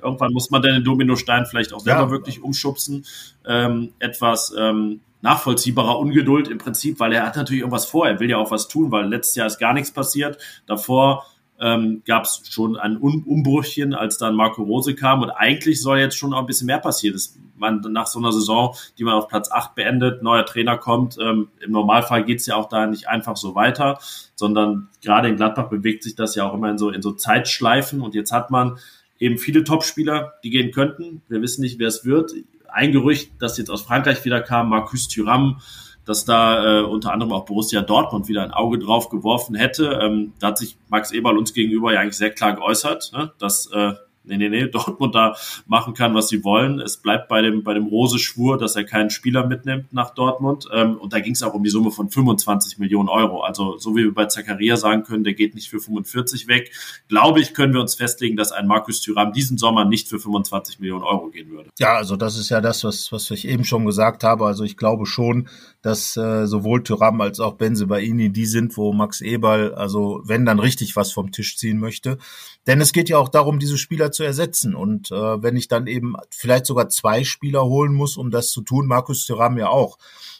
[0.03, 2.11] Irgendwann muss man dann den Dominostein vielleicht auch selber ja.
[2.11, 3.05] wirklich umschubsen.
[3.45, 8.05] Ähm, etwas ähm, nachvollziehbarer Ungeduld im Prinzip, weil er hat natürlich irgendwas vor.
[8.05, 10.37] Er will ja auch was tun, weil letztes Jahr ist gar nichts passiert.
[10.65, 11.25] Davor
[11.59, 15.21] ähm, gab es schon ein um Umbrüchchen, als dann Marco Rose kam.
[15.21, 17.13] Und eigentlich soll jetzt schon auch ein bisschen mehr passieren.
[17.13, 21.17] Dass man nach so einer Saison, die man auf Platz 8 beendet, neuer Trainer kommt.
[21.19, 23.99] Ähm, Im Normalfall geht's ja auch da nicht einfach so weiter,
[24.35, 28.01] sondern gerade in Gladbach bewegt sich das ja auch immer in so, in so Zeitschleifen.
[28.01, 28.77] Und jetzt hat man
[29.19, 31.21] eben viele Topspieler, die gehen könnten.
[31.27, 32.33] Wir wissen nicht, wer es wird.
[32.69, 35.61] Ein Gerücht, das jetzt aus Frankreich wieder kam, Marcus Thuram,
[36.07, 39.99] dass da äh, unter anderem auch Borussia Dortmund wieder ein Auge drauf geworfen hätte.
[40.01, 43.33] Ähm, da hat sich Max Eberl uns gegenüber ja eigentlich sehr klar geäußert, ne?
[43.39, 43.93] dass äh,
[44.27, 45.35] nee, nee, nee, Dortmund da
[45.65, 46.79] machen kann, was sie wollen.
[46.79, 50.67] Es bleibt bei dem, bei dem Rose-Schwur, dass er keinen Spieler mitnimmt nach Dortmund.
[50.73, 53.41] Ähm, und da ging es auch um die Summe von 25 Millionen Euro.
[53.41, 56.71] Also so wie wir bei Zakaria sagen können, der geht nicht für 45 weg.
[57.07, 60.79] Glaube ich, können wir uns festlegen, dass ein Markus Thüram diesen Sommer nicht für 25
[60.79, 61.69] Millionen Euro gehen würde.
[61.79, 64.45] Ja, also das ist ja das, was, was ich eben schon gesagt habe.
[64.45, 65.47] Also ich glaube schon,
[65.81, 70.59] dass äh, sowohl Thüram als auch Benzebaini die sind, wo Max Eberl, also wenn dann
[70.59, 72.17] richtig was vom Tisch ziehen möchte.
[72.65, 74.75] Denn es geht ja auch darum, diese Spieler ersetzen.
[74.75, 78.61] Und äh, wenn ich dann eben vielleicht sogar zwei Spieler holen muss, um das zu
[78.61, 79.97] tun, Markus Thuram ja auch.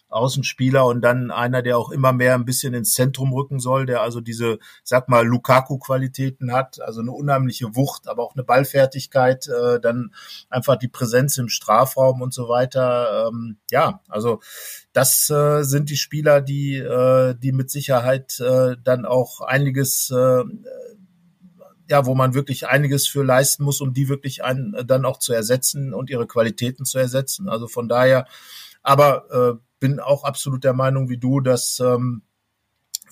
[0.09, 4.01] Außenspieler und dann einer, der auch immer mehr ein bisschen ins Zentrum rücken soll, der
[4.01, 9.79] also diese, sag mal, Lukaku-Qualitäten hat, also eine unheimliche Wucht, aber auch eine Ballfertigkeit, äh,
[9.79, 10.13] dann
[10.49, 13.27] einfach die Präsenz im Strafraum und so weiter.
[13.27, 14.39] Ähm, ja, also
[14.93, 20.43] das äh, sind die Spieler, die, äh, die mit Sicherheit äh, dann auch einiges äh,
[21.89, 25.33] ja, wo man wirklich einiges für leisten muss, um die wirklich ein, dann auch zu
[25.33, 27.49] ersetzen und ihre Qualitäten zu ersetzen.
[27.49, 28.27] Also von daher,
[28.83, 32.23] aber äh, bin auch absolut der Meinung wie du, dass ähm,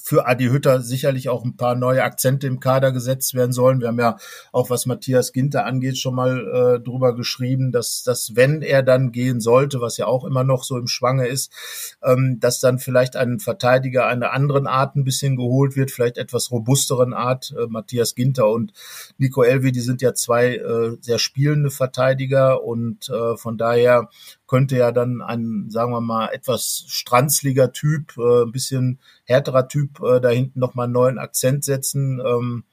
[0.06, 3.82] für Adi Hütter sicherlich auch ein paar neue Akzente im Kader gesetzt werden sollen.
[3.82, 4.18] Wir haben ja
[4.52, 9.12] auch, was Matthias Ginter angeht, schon mal äh, drüber geschrieben, dass, dass wenn er dann
[9.12, 11.52] gehen sollte, was ja auch immer noch so im Schwange ist,
[12.04, 16.52] ähm, dass dann vielleicht ein Verteidiger einer anderen Art ein bisschen geholt wird, vielleicht etwas
[16.52, 17.56] robusteren Art.
[17.58, 18.74] Äh, Matthias Ginter und
[19.18, 24.10] Nico Elvi, die sind ja zwei äh, sehr spielende Verteidiger und äh, von daher
[24.48, 30.02] könnte ja dann ein, sagen wir mal, etwas stranzliger Typ, äh, ein bisschen härterer Typ
[30.02, 32.22] äh, da hinten nochmal einen neuen Akzent setzen.
[32.26, 32.64] Ähm,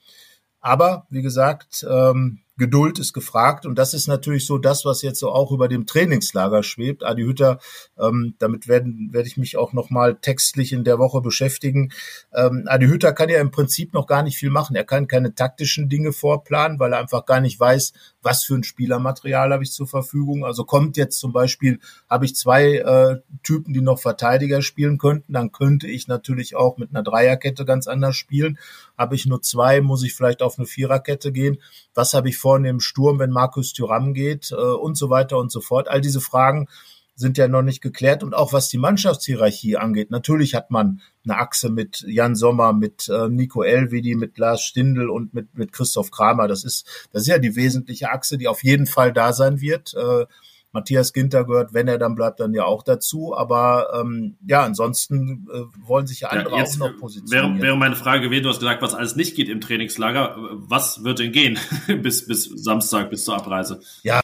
[0.61, 5.19] aber wie gesagt, ähm, Geduld ist gefragt und das ist natürlich so das, was jetzt
[5.19, 7.03] so auch über dem Trainingslager schwebt.
[7.03, 7.59] Adi Hütter,
[7.99, 11.93] ähm, damit werden werde ich mich auch noch mal textlich in der Woche beschäftigen.
[12.33, 14.77] Ähm, Adi Hütter kann ja im Prinzip noch gar nicht viel machen.
[14.77, 18.65] Er kann keine taktischen Dinge vorplanen, weil er einfach gar nicht weiß, was für ein
[18.65, 20.45] Spielermaterial habe ich zur Verfügung.
[20.45, 25.33] Also kommt jetzt zum Beispiel, habe ich zwei äh, Typen, die noch Verteidiger spielen könnten,
[25.33, 28.59] dann könnte ich natürlich auch mit einer Dreierkette ganz anders spielen.
[28.97, 31.59] Habe ich nur zwei, muss ich vielleicht auf eine Viererkette gehen.
[31.95, 35.51] Was habe ich vorne im Sturm, wenn Markus Thüram geht äh, und so weiter und
[35.51, 35.89] so fort.
[35.89, 36.69] All diese Fragen
[37.15, 38.23] sind ja noch nicht geklärt.
[38.23, 43.09] Und auch was die Mannschaftshierarchie angeht, natürlich hat man eine Achse mit Jan Sommer, mit
[43.09, 46.49] äh, Nico Elvedi, mit Lars Stindl und mit, mit Christoph Kramer.
[46.49, 49.95] Das ist, das ist ja die wesentliche Achse, die auf jeden Fall da sein wird.
[49.95, 50.27] Äh,
[50.73, 53.37] Matthias Ginter gehört, wenn er dann bleibt, dann ja auch dazu.
[53.37, 57.55] Aber ähm, ja, ansonsten äh, wollen sich ja andere ja, auch noch positionieren.
[57.57, 60.37] Wäre, wäre meine Frage gewesen, du hast gesagt, was alles nicht geht im Trainingslager.
[60.53, 61.59] Was wird denn gehen
[62.03, 63.81] bis, bis Samstag, bis zur Abreise?
[64.03, 64.21] Ja,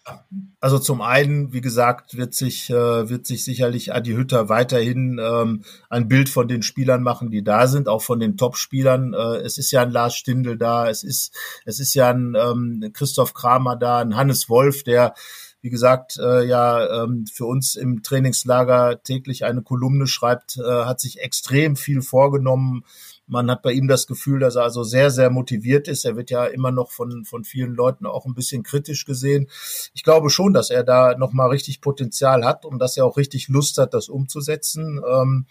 [0.60, 5.62] also zum einen, wie gesagt, wird sich, äh, wird sich sicherlich Adi Hütter weiterhin ähm,
[5.88, 9.14] ein Bild von den Spielern machen, die da sind, auch von den Top-Spielern.
[9.14, 11.32] Äh, es ist ja ein Lars Stindl da, es ist,
[11.64, 15.14] es ist ja ein ähm, Christoph Kramer da, ein Hannes Wolf, der
[15.60, 21.00] wie gesagt, äh, ja ähm, für uns im Trainingslager täglich eine Kolumne schreibt, äh, hat
[21.00, 22.84] sich extrem viel vorgenommen.
[23.26, 26.04] Man hat bei ihm das Gefühl, dass er also sehr, sehr motiviert ist.
[26.04, 29.48] Er wird ja immer noch von, von vielen Leuten auch ein bisschen kritisch gesehen.
[29.94, 33.48] Ich glaube schon, dass er da nochmal richtig Potenzial hat und dass er auch richtig
[33.48, 35.00] Lust hat, das umzusetzen.
[35.06, 35.46] Ähm,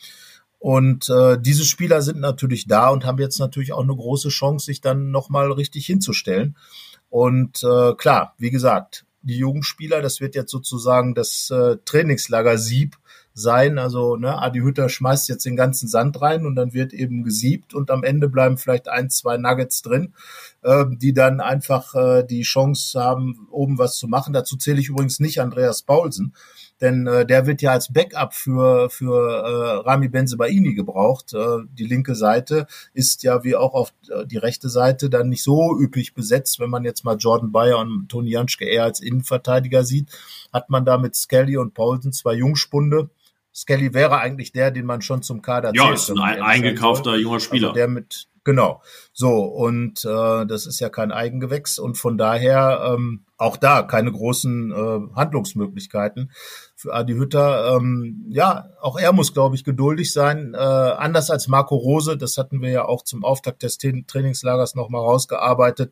[0.60, 4.66] und äh, diese Spieler sind natürlich da und haben jetzt natürlich auch eine große Chance,
[4.66, 6.58] sich dann nochmal richtig hinzustellen.
[7.10, 10.02] Und äh, klar, wie gesagt, die Jugendspieler.
[10.02, 12.98] Das wird jetzt sozusagen das äh, Trainingslager-Sieb
[13.38, 13.78] sein.
[13.78, 17.74] Also ne, Adi Hütter schmeißt jetzt den ganzen Sand rein und dann wird eben gesiebt
[17.74, 20.14] und am Ende bleiben vielleicht ein, zwei Nuggets drin,
[20.64, 24.34] äh, die dann einfach äh, die Chance haben, oben was zu machen.
[24.34, 26.34] Dazu zähle ich übrigens nicht Andreas Paulsen,
[26.82, 31.34] denn äh, der wird ja als Backup für für äh, Rami Benzebaini gebraucht.
[31.34, 35.44] Äh, die linke Seite ist ja wie auch auf äh, die rechte Seite dann nicht
[35.44, 39.84] so üppig besetzt, wenn man jetzt mal Jordan Bayer und Toni Janschke eher als Innenverteidiger
[39.84, 40.10] sieht,
[40.54, 43.10] hat man da mit Skelly und Paulsen zwei Jungspunde.
[43.54, 45.88] Skelly wäre eigentlich der, den man schon zum Kader ja, zählt.
[45.90, 47.70] Ja, ist ein eingekaufter junger Spieler.
[47.70, 48.82] Also der mit Genau.
[49.12, 54.10] So, und äh, das ist ja kein Eigengewächs und von daher ähm, auch da keine
[54.10, 56.32] großen äh, Handlungsmöglichkeiten
[56.78, 57.76] für Adi Hütter.
[57.76, 60.54] Ähm, ja, auch er muss, glaube ich, geduldig sein.
[60.54, 65.02] Äh, anders als Marco Rose, das hatten wir ja auch zum Auftakt des Trainingslagers nochmal
[65.02, 65.92] rausgearbeitet,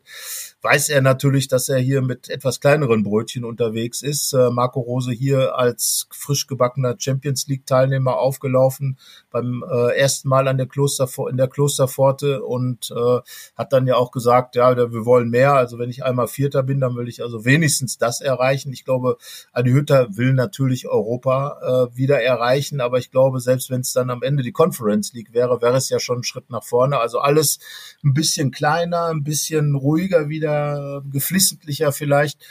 [0.62, 4.32] weiß er natürlich, dass er hier mit etwas kleineren Brötchen unterwegs ist.
[4.32, 8.96] Äh, Marco Rose hier als frisch gebackener Champions League-Teilnehmer aufgelaufen
[9.36, 13.20] beim äh, ersten Mal an der Kloster, in der Klosterpforte und äh,
[13.56, 15.54] hat dann ja auch gesagt, ja, wir wollen mehr.
[15.54, 18.72] Also wenn ich einmal Vierter bin, dann will ich also wenigstens das erreichen.
[18.72, 19.16] Ich glaube,
[19.52, 22.80] Adi Hütter will natürlich natürlich Europa äh, wieder erreichen.
[22.80, 25.88] Aber ich glaube, selbst wenn es dann am Ende die Conference League wäre, wäre es
[25.88, 26.98] ja schon ein Schritt nach vorne.
[26.98, 27.58] Also alles
[28.04, 32.44] ein bisschen kleiner, ein bisschen ruhiger wieder, geflissentlicher vielleicht.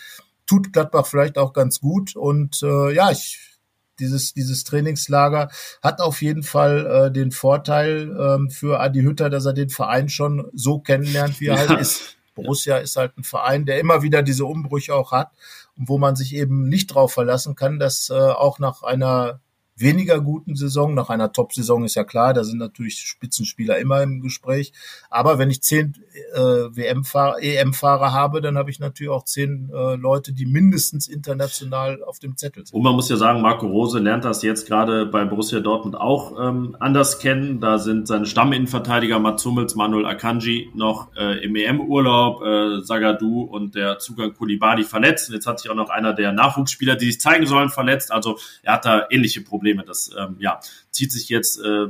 [0.45, 2.15] Tut Gladbach vielleicht auch ganz gut.
[2.15, 3.54] Und äh, ja, ich
[3.99, 5.49] dieses, dieses Trainingslager
[5.81, 10.09] hat auf jeden Fall äh, den Vorteil ähm, für Adi Hütter, dass er den Verein
[10.09, 11.75] schon so kennenlernt, wie er halt ja.
[11.75, 12.17] halt ist.
[12.35, 15.31] Borussia ist halt ein Verein, der immer wieder diese Umbrüche auch hat
[15.77, 19.39] und wo man sich eben nicht darauf verlassen kann, dass äh, auch nach einer
[19.77, 20.93] weniger guten Saison.
[20.93, 24.71] Nach einer Top-Saison ist ja klar, da sind natürlich Spitzenspieler immer im Gespräch.
[25.09, 25.93] Aber wenn ich zehn
[26.33, 32.03] äh, WM-Fahrer, EM-Fahrer habe, dann habe ich natürlich auch zehn äh, Leute, die mindestens international
[32.03, 32.73] auf dem Zettel sind.
[32.73, 36.33] Und man muss ja sagen, Marco Rose lernt das jetzt gerade bei Borussia Dortmund auch
[36.39, 37.59] ähm, anders kennen.
[37.59, 43.75] Da sind seine Stamminnenverteidiger Mats Hummels, Manuel Akanji noch äh, im EM-Urlaub, äh, Sagadu und
[43.75, 45.29] der Zugang Kulibadi verletzt.
[45.29, 48.11] Und jetzt hat sich auch noch einer der Nachwuchsspieler, die sich zeigen sollen, verletzt.
[48.11, 49.64] Also er hat da ähnliche Probleme.
[49.65, 49.83] Probleme.
[49.83, 50.59] Das ähm, ja,
[50.91, 51.87] zieht sich jetzt äh,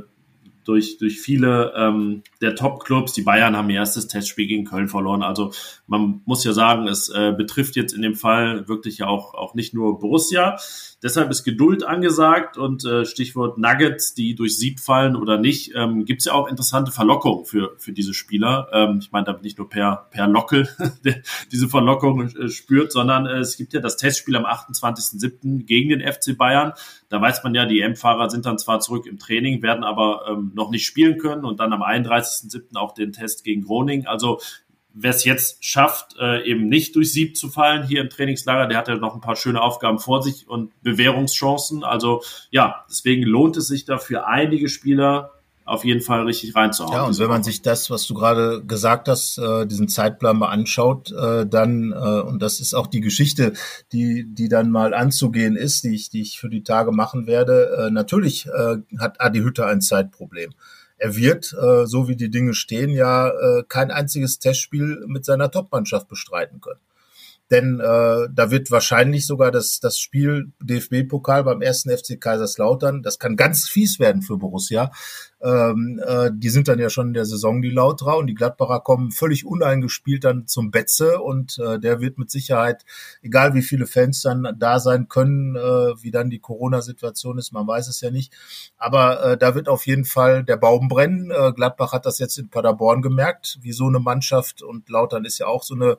[0.64, 3.12] durch, durch viele ähm, der Top-Clubs.
[3.12, 5.22] Die Bayern haben ihr erstes Testspiel gegen Köln verloren.
[5.22, 5.52] Also
[5.86, 9.54] man muss ja sagen, es äh, betrifft jetzt in dem Fall wirklich ja auch, auch
[9.54, 10.56] nicht nur Borussia.
[11.02, 16.04] Deshalb ist Geduld angesagt und äh, Stichwort Nuggets, die durch Sieb fallen oder nicht, ähm,
[16.04, 18.68] gibt es ja auch interessante Verlockungen für, für diese Spieler.
[18.72, 20.68] Ähm, ich meine damit nicht nur per, per Lockel
[21.52, 25.64] diese Verlockung äh, spürt, sondern äh, es gibt ja das Testspiel am 28.07.
[25.64, 26.72] gegen den FC Bayern.
[27.08, 30.52] Da weiß man ja, die M-Fahrer sind dann zwar zurück im Training, werden aber ähm,
[30.54, 32.76] noch nicht spielen können und dann am 31.07.
[32.76, 34.06] auch den Test gegen Groningen.
[34.06, 34.40] Also
[34.92, 38.78] wer es jetzt schafft, äh, eben nicht durch Sieb zu fallen hier im Trainingslager, der
[38.78, 41.84] hat ja noch ein paar schöne Aufgaben vor sich und Bewährungschancen.
[41.84, 45.32] Also ja, deswegen lohnt es sich da für einige Spieler
[45.66, 46.94] auf jeden Fall richtig reinzuhauen.
[46.94, 50.48] Ja, und wenn man sich das, was du gerade gesagt hast, äh, diesen Zeitplan mal
[50.48, 53.52] anschaut, äh, dann, äh, und das ist auch die Geschichte,
[53.92, 57.86] die, die dann mal anzugehen ist, die ich, die ich für die Tage machen werde,
[57.86, 60.54] äh, natürlich äh, hat Adi Hütter ein Zeitproblem
[60.98, 65.50] er wird, äh, so wie die Dinge stehen, ja äh, kein einziges Testspiel mit seiner
[65.50, 66.80] Topmannschaft bestreiten können.
[67.50, 73.18] Denn äh, da wird wahrscheinlich sogar das, das Spiel DFB-Pokal beim ersten FC Kaiserslautern, das
[73.18, 74.90] kann ganz fies werden für Borussia.
[75.40, 78.80] Ähm, äh, die sind dann ja schon in der Saison die Lauterer und die Gladbacher
[78.80, 82.84] kommen völlig uneingespielt dann zum Betze und äh, der wird mit Sicherheit,
[83.22, 85.60] egal wie viele Fans dann da sein können, äh,
[86.02, 88.32] wie dann die Corona-Situation ist, man weiß es ja nicht.
[88.78, 91.30] Aber äh, da wird auf jeden Fall der Baum brennen.
[91.30, 95.38] Äh, Gladbach hat das jetzt in Paderborn gemerkt, wie so eine Mannschaft und Lautern ist
[95.38, 95.98] ja auch so eine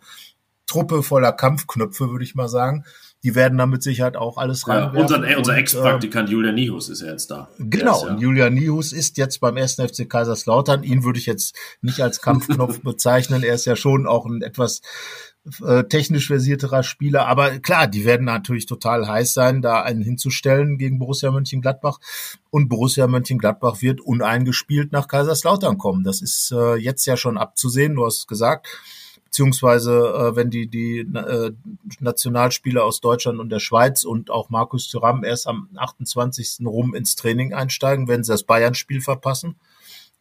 [0.67, 2.85] Truppe voller Kampfknöpfe, würde ich mal sagen.
[3.23, 4.93] Die werden da mit Sicherheit auch alles rein.
[4.93, 7.49] Ja, unser, unser Ex-Praktikant äh, Julian Nihus ist ja jetzt da.
[7.57, 8.17] Genau, ist, ja.
[8.17, 10.83] Julian Nihus ist jetzt beim ersten FC Kaiserslautern.
[10.83, 13.41] Ihn würde ich jetzt nicht als Kampfknopf bezeichnen.
[13.41, 14.81] Er ist ja schon auch ein etwas
[15.65, 17.27] äh, technisch versierterer Spieler.
[17.27, 21.99] Aber klar, die werden natürlich total heiß sein, da einen hinzustellen gegen Borussia Mönchengladbach.
[22.51, 26.03] Und Borussia Mönchengladbach wird uneingespielt nach Kaiserslautern kommen.
[26.03, 27.95] Das ist äh, jetzt ja schon abzusehen.
[27.95, 28.67] Du hast gesagt,
[29.37, 31.51] beziehungsweise äh, wenn die, die äh,
[31.99, 36.65] Nationalspieler aus Deutschland und der Schweiz und auch Markus Thuram erst am 28.
[36.65, 39.55] rum ins Training einsteigen, werden sie das Bayern-Spiel verpassen.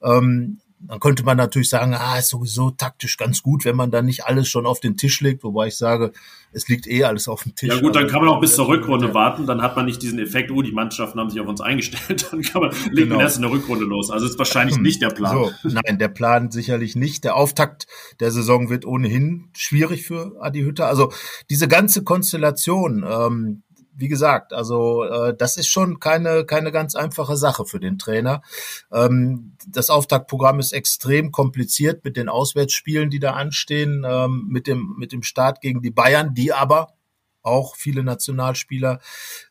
[0.03, 4.05] Ähm, dann könnte man natürlich sagen, ah, ist sowieso taktisch ganz gut, wenn man dann
[4.05, 6.13] nicht alles schon auf den Tisch legt, wobei ich sage,
[6.53, 7.71] es liegt eh alles auf dem Tisch.
[7.71, 10.19] Ja gut, dann kann man auch bis zur Rückrunde warten, dann hat man nicht diesen
[10.19, 13.17] Effekt, oh, die Mannschaften haben sich auf uns eingestellt, dann kann man, legt genau.
[13.17, 14.11] man erst in der Rückrunde los.
[14.11, 15.53] Also ist wahrscheinlich nicht der Plan.
[15.63, 17.25] So, nein, der Plan sicherlich nicht.
[17.25, 17.87] Der Auftakt
[18.21, 20.87] der Saison wird ohnehin schwierig für Adi Hütter.
[20.87, 21.13] Also
[21.51, 23.63] diese ganze Konstellation, ähm,
[23.97, 28.43] wie gesagt, also äh, das ist schon keine, keine ganz einfache Sache für den Trainer.
[28.93, 34.95] Ähm, das Auftaktprogramm ist extrem kompliziert mit den Auswärtsspielen, die da anstehen, ähm, mit, dem,
[34.99, 36.93] mit dem Start gegen die Bayern, die aber
[37.43, 39.01] auch viele Nationalspieler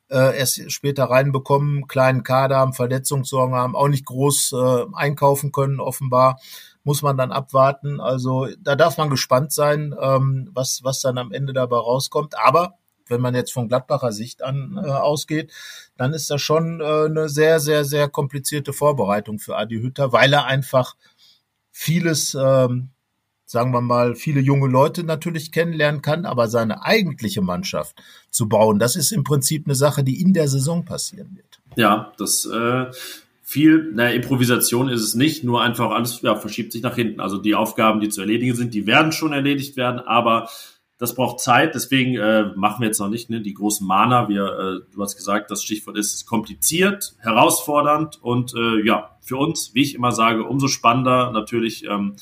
[0.09, 5.79] äh, erst später reinbekommen, kleinen Kader haben, Verletzungssorgen haben, auch nicht groß äh, einkaufen können,
[5.79, 6.39] offenbar
[6.83, 7.99] muss man dann abwarten.
[7.99, 12.37] Also da darf man gespannt sein, ähm, was, was dann am Ende dabei rauskommt.
[12.37, 12.75] Aber
[13.07, 15.51] wenn man jetzt von Gladbacher Sicht an äh, ausgeht,
[15.97, 20.33] dann ist das schon äh, eine sehr, sehr, sehr komplizierte Vorbereitung für Adi Hütter, weil
[20.33, 20.95] er einfach
[21.71, 22.89] vieles, ähm,
[23.45, 28.01] sagen wir mal, viele junge Leute natürlich kennenlernen kann, aber seine eigentliche Mannschaft
[28.31, 31.59] zu bauen, das ist im Prinzip eine Sache, die in der Saison passieren wird.
[31.75, 32.85] Ja, das äh,
[33.43, 37.19] viel, naja, Improvisation ist es nicht, nur einfach alles ja, verschiebt sich nach hinten.
[37.19, 40.49] Also die Aufgaben, die zu erledigen sind, die werden schon erledigt werden, aber
[40.97, 44.29] das braucht Zeit, deswegen äh, machen wir jetzt noch nicht ne, die großen Mana.
[44.29, 49.37] Wir, äh, du hast gesagt, das Stichwort ist, ist kompliziert, herausfordernd und äh, ja, für
[49.37, 52.15] uns, wie ich immer sage, umso spannender natürlich ähm,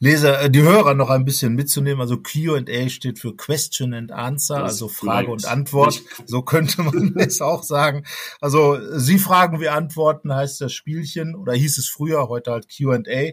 [0.00, 2.00] Leser, äh, die Hörer noch ein bisschen mitzunehmen.
[2.00, 6.02] Also Q&A steht für Question and Answer, das also Frage und Antwort.
[6.26, 8.04] So könnte man es auch sagen.
[8.40, 13.32] Also Sie fragen, wir antworten, heißt das Spielchen oder hieß es früher, heute halt Q&A.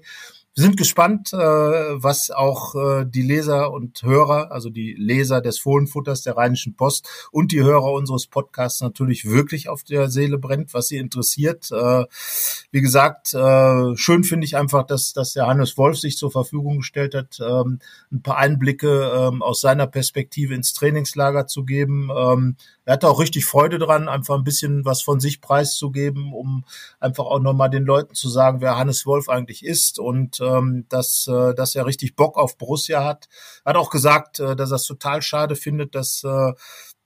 [0.58, 5.60] Wir sind gespannt, äh, was auch äh, die Leser und Hörer, also die Leser des
[5.60, 10.74] Fohlenfutters der Rheinischen Post und die Hörer unseres Podcasts natürlich wirklich auf der Seele brennt,
[10.74, 11.70] was sie interessiert.
[11.74, 12.06] Äh,
[12.72, 16.78] wie gesagt, äh, schön finde ich einfach, dass, dass der Hannes Wolf sich zur Verfügung
[16.78, 17.80] gestellt hat, ähm,
[18.10, 22.10] ein paar Einblicke ähm, aus seiner Perspektive ins Trainingslager zu geben.
[22.16, 26.64] Ähm, er hatte auch richtig Freude dran, einfach ein bisschen was von sich preiszugeben, um
[27.00, 31.28] einfach auch nochmal den Leuten zu sagen, wer Hannes Wolf eigentlich ist und ähm, dass,
[31.28, 33.28] äh, dass er richtig Bock auf Borussia hat.
[33.64, 36.54] Er hat auch gesagt, äh, dass er es total schade findet, dass äh,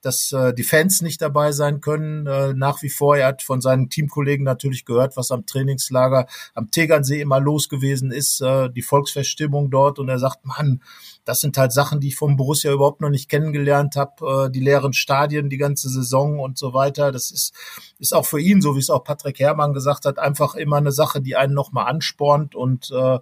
[0.02, 2.26] dass äh, die Fans nicht dabei sein können.
[2.26, 6.70] Äh, nach wie vor, er hat von seinen Teamkollegen natürlich gehört, was am Trainingslager am
[6.70, 9.98] Tegernsee immer los gewesen ist, äh, die Volksfeststimmung dort.
[9.98, 10.82] Und er sagt, Mann,
[11.24, 14.46] das sind halt Sachen, die ich vom Borussia überhaupt noch nicht kennengelernt habe.
[14.46, 17.12] Äh, die leeren Stadien, die ganze Saison und so weiter.
[17.12, 17.52] Das ist,
[17.98, 20.92] ist auch für ihn, so wie es auch Patrick Herrmann gesagt hat, einfach immer eine
[20.92, 23.18] Sache, die einen nochmal anspornt und äh,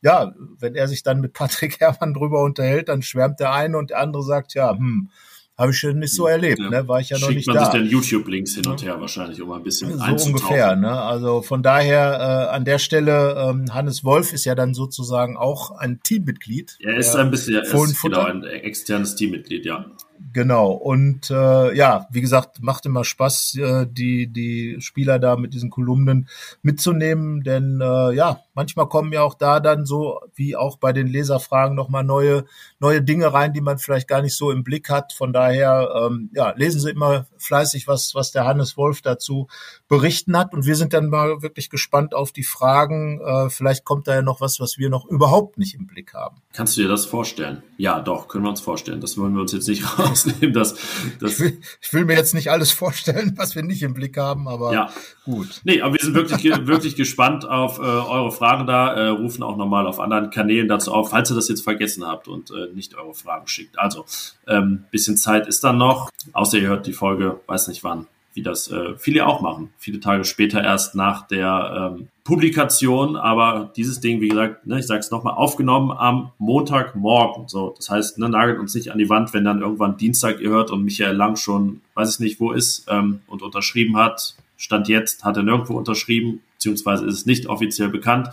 [0.00, 3.90] ja, wenn er sich dann mit Patrick Herrmann drüber unterhält, dann schwärmt der eine und
[3.90, 5.10] der andere sagt, ja, hm,
[5.58, 6.70] habe ich schon nicht so erlebt, ja.
[6.70, 6.86] ne?
[6.86, 7.64] War ich ja noch Schickt nicht man da.
[7.64, 11.00] sich dann YouTube-Links hin und her wahrscheinlich, um ein bisschen So ungefähr, ne?
[11.00, 15.72] Also von daher äh, an der Stelle, ähm, Hannes Wolf ist ja dann sozusagen auch
[15.72, 16.78] ein Teammitglied.
[16.80, 19.86] Er ist ein bisschen, er ist genau ein externes Teammitglied, ja.
[20.32, 20.70] Genau.
[20.72, 25.70] Und äh, ja, wie gesagt, macht immer Spaß, äh, die, die Spieler da mit diesen
[25.70, 26.28] Kolumnen
[26.62, 27.42] mitzunehmen.
[27.42, 31.76] Denn äh, ja, manchmal kommen ja auch da dann so, wie auch bei den Leserfragen,
[31.76, 32.44] nochmal neue,
[32.78, 35.12] neue Dinge rein, die man vielleicht gar nicht so im Blick hat.
[35.12, 39.48] Von daher, ähm, ja, lesen Sie immer fleißig, was, was der Hannes Wolf dazu
[39.88, 40.52] berichten hat.
[40.52, 43.20] Und wir sind dann mal wirklich gespannt auf die Fragen.
[43.20, 46.36] Äh, vielleicht kommt da ja noch was, was wir noch überhaupt nicht im Blick haben.
[46.52, 47.62] Kannst du dir das vorstellen?
[47.76, 49.00] Ja, doch, können wir uns vorstellen.
[49.00, 50.52] Das wollen wir uns jetzt nicht rausnehmen.
[50.52, 50.74] Dass,
[51.20, 54.16] dass ich, will, ich will mir jetzt nicht alles vorstellen, was wir nicht im Blick
[54.16, 54.90] haben, aber ja.
[55.24, 55.60] gut.
[55.64, 59.56] Nee, aber wir sind wirklich, wirklich gespannt auf äh, eure Fragen da, äh, rufen auch
[59.56, 62.94] nochmal auf anderen Kanälen dazu auf, falls ihr das jetzt vergessen habt und äh, nicht
[62.94, 63.78] eure Fragen schickt.
[63.78, 64.04] Also,
[64.46, 68.42] ähm, bisschen Zeit ist dann noch, außer ihr hört die Folge, weiß nicht wann, wie
[68.42, 69.70] das äh, viele auch machen.
[69.78, 74.86] Viele Tage später erst nach der ähm, Publikation, aber dieses Ding, wie gesagt, ne, ich
[74.86, 77.48] sage es nochmal, aufgenommen am Montagmorgen.
[77.48, 80.50] So, das heißt, ne, nagelt uns nicht an die Wand, wenn dann irgendwann Dienstag ihr
[80.50, 84.36] hört und Michael Lang schon, weiß ich nicht, wo ist ähm, und unterschrieben hat.
[84.56, 88.28] Stand jetzt hat er nirgendwo unterschrieben, beziehungsweise ist es nicht offiziell bekannt.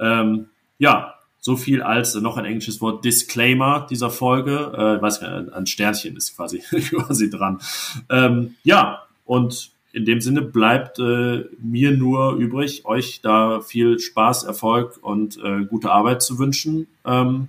[0.00, 0.46] Ähm,
[0.78, 4.72] ja, so viel als noch ein englisches Wort Disclaimer dieser Folge.
[4.76, 6.58] Äh, weiß nicht, ein Sternchen ist quasi,
[6.90, 7.60] quasi dran.
[8.10, 14.44] Ähm, ja, und in dem Sinne bleibt äh, mir nur übrig, euch da viel Spaß,
[14.44, 16.88] Erfolg und äh, gute Arbeit zu wünschen.
[17.04, 17.48] Ähm,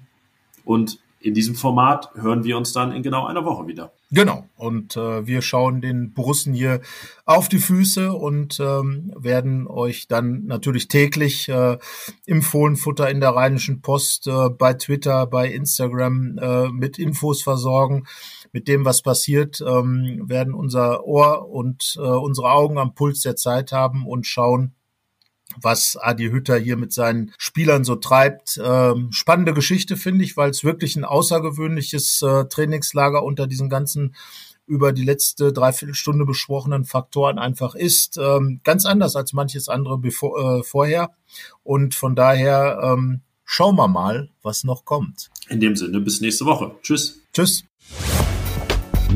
[0.66, 3.92] und in diesem Format hören wir uns dann in genau einer Woche wieder.
[4.12, 4.50] Genau.
[4.58, 6.82] Und äh, wir schauen den Borussen hier
[7.26, 11.78] auf die Füße und ähm, werden euch dann natürlich täglich äh,
[12.26, 18.06] im Fohlenfutter in der Rheinischen Post, äh, bei Twitter, bei Instagram äh, mit Infos versorgen
[18.52, 23.36] mit dem, was passiert, ähm, werden unser Ohr und äh, unsere Augen am Puls der
[23.36, 24.74] Zeit haben und schauen,
[25.62, 28.60] was Adi Hütter hier mit seinen Spielern so treibt.
[28.64, 34.16] Ähm, spannende Geschichte finde ich, weil es wirklich ein außergewöhnliches äh, Trainingslager unter diesen ganzen
[34.68, 38.18] über die letzte Dreiviertelstunde besprochenen Faktoren einfach ist.
[38.18, 41.12] Ähm, ganz anders als manches andere bevor, äh, vorher.
[41.64, 45.32] Und von daher ähm, schauen wir mal, was noch kommt.
[45.50, 46.76] In dem Sinne, bis nächste Woche.
[46.84, 47.20] Tschüss.
[47.34, 47.69] Tschüss.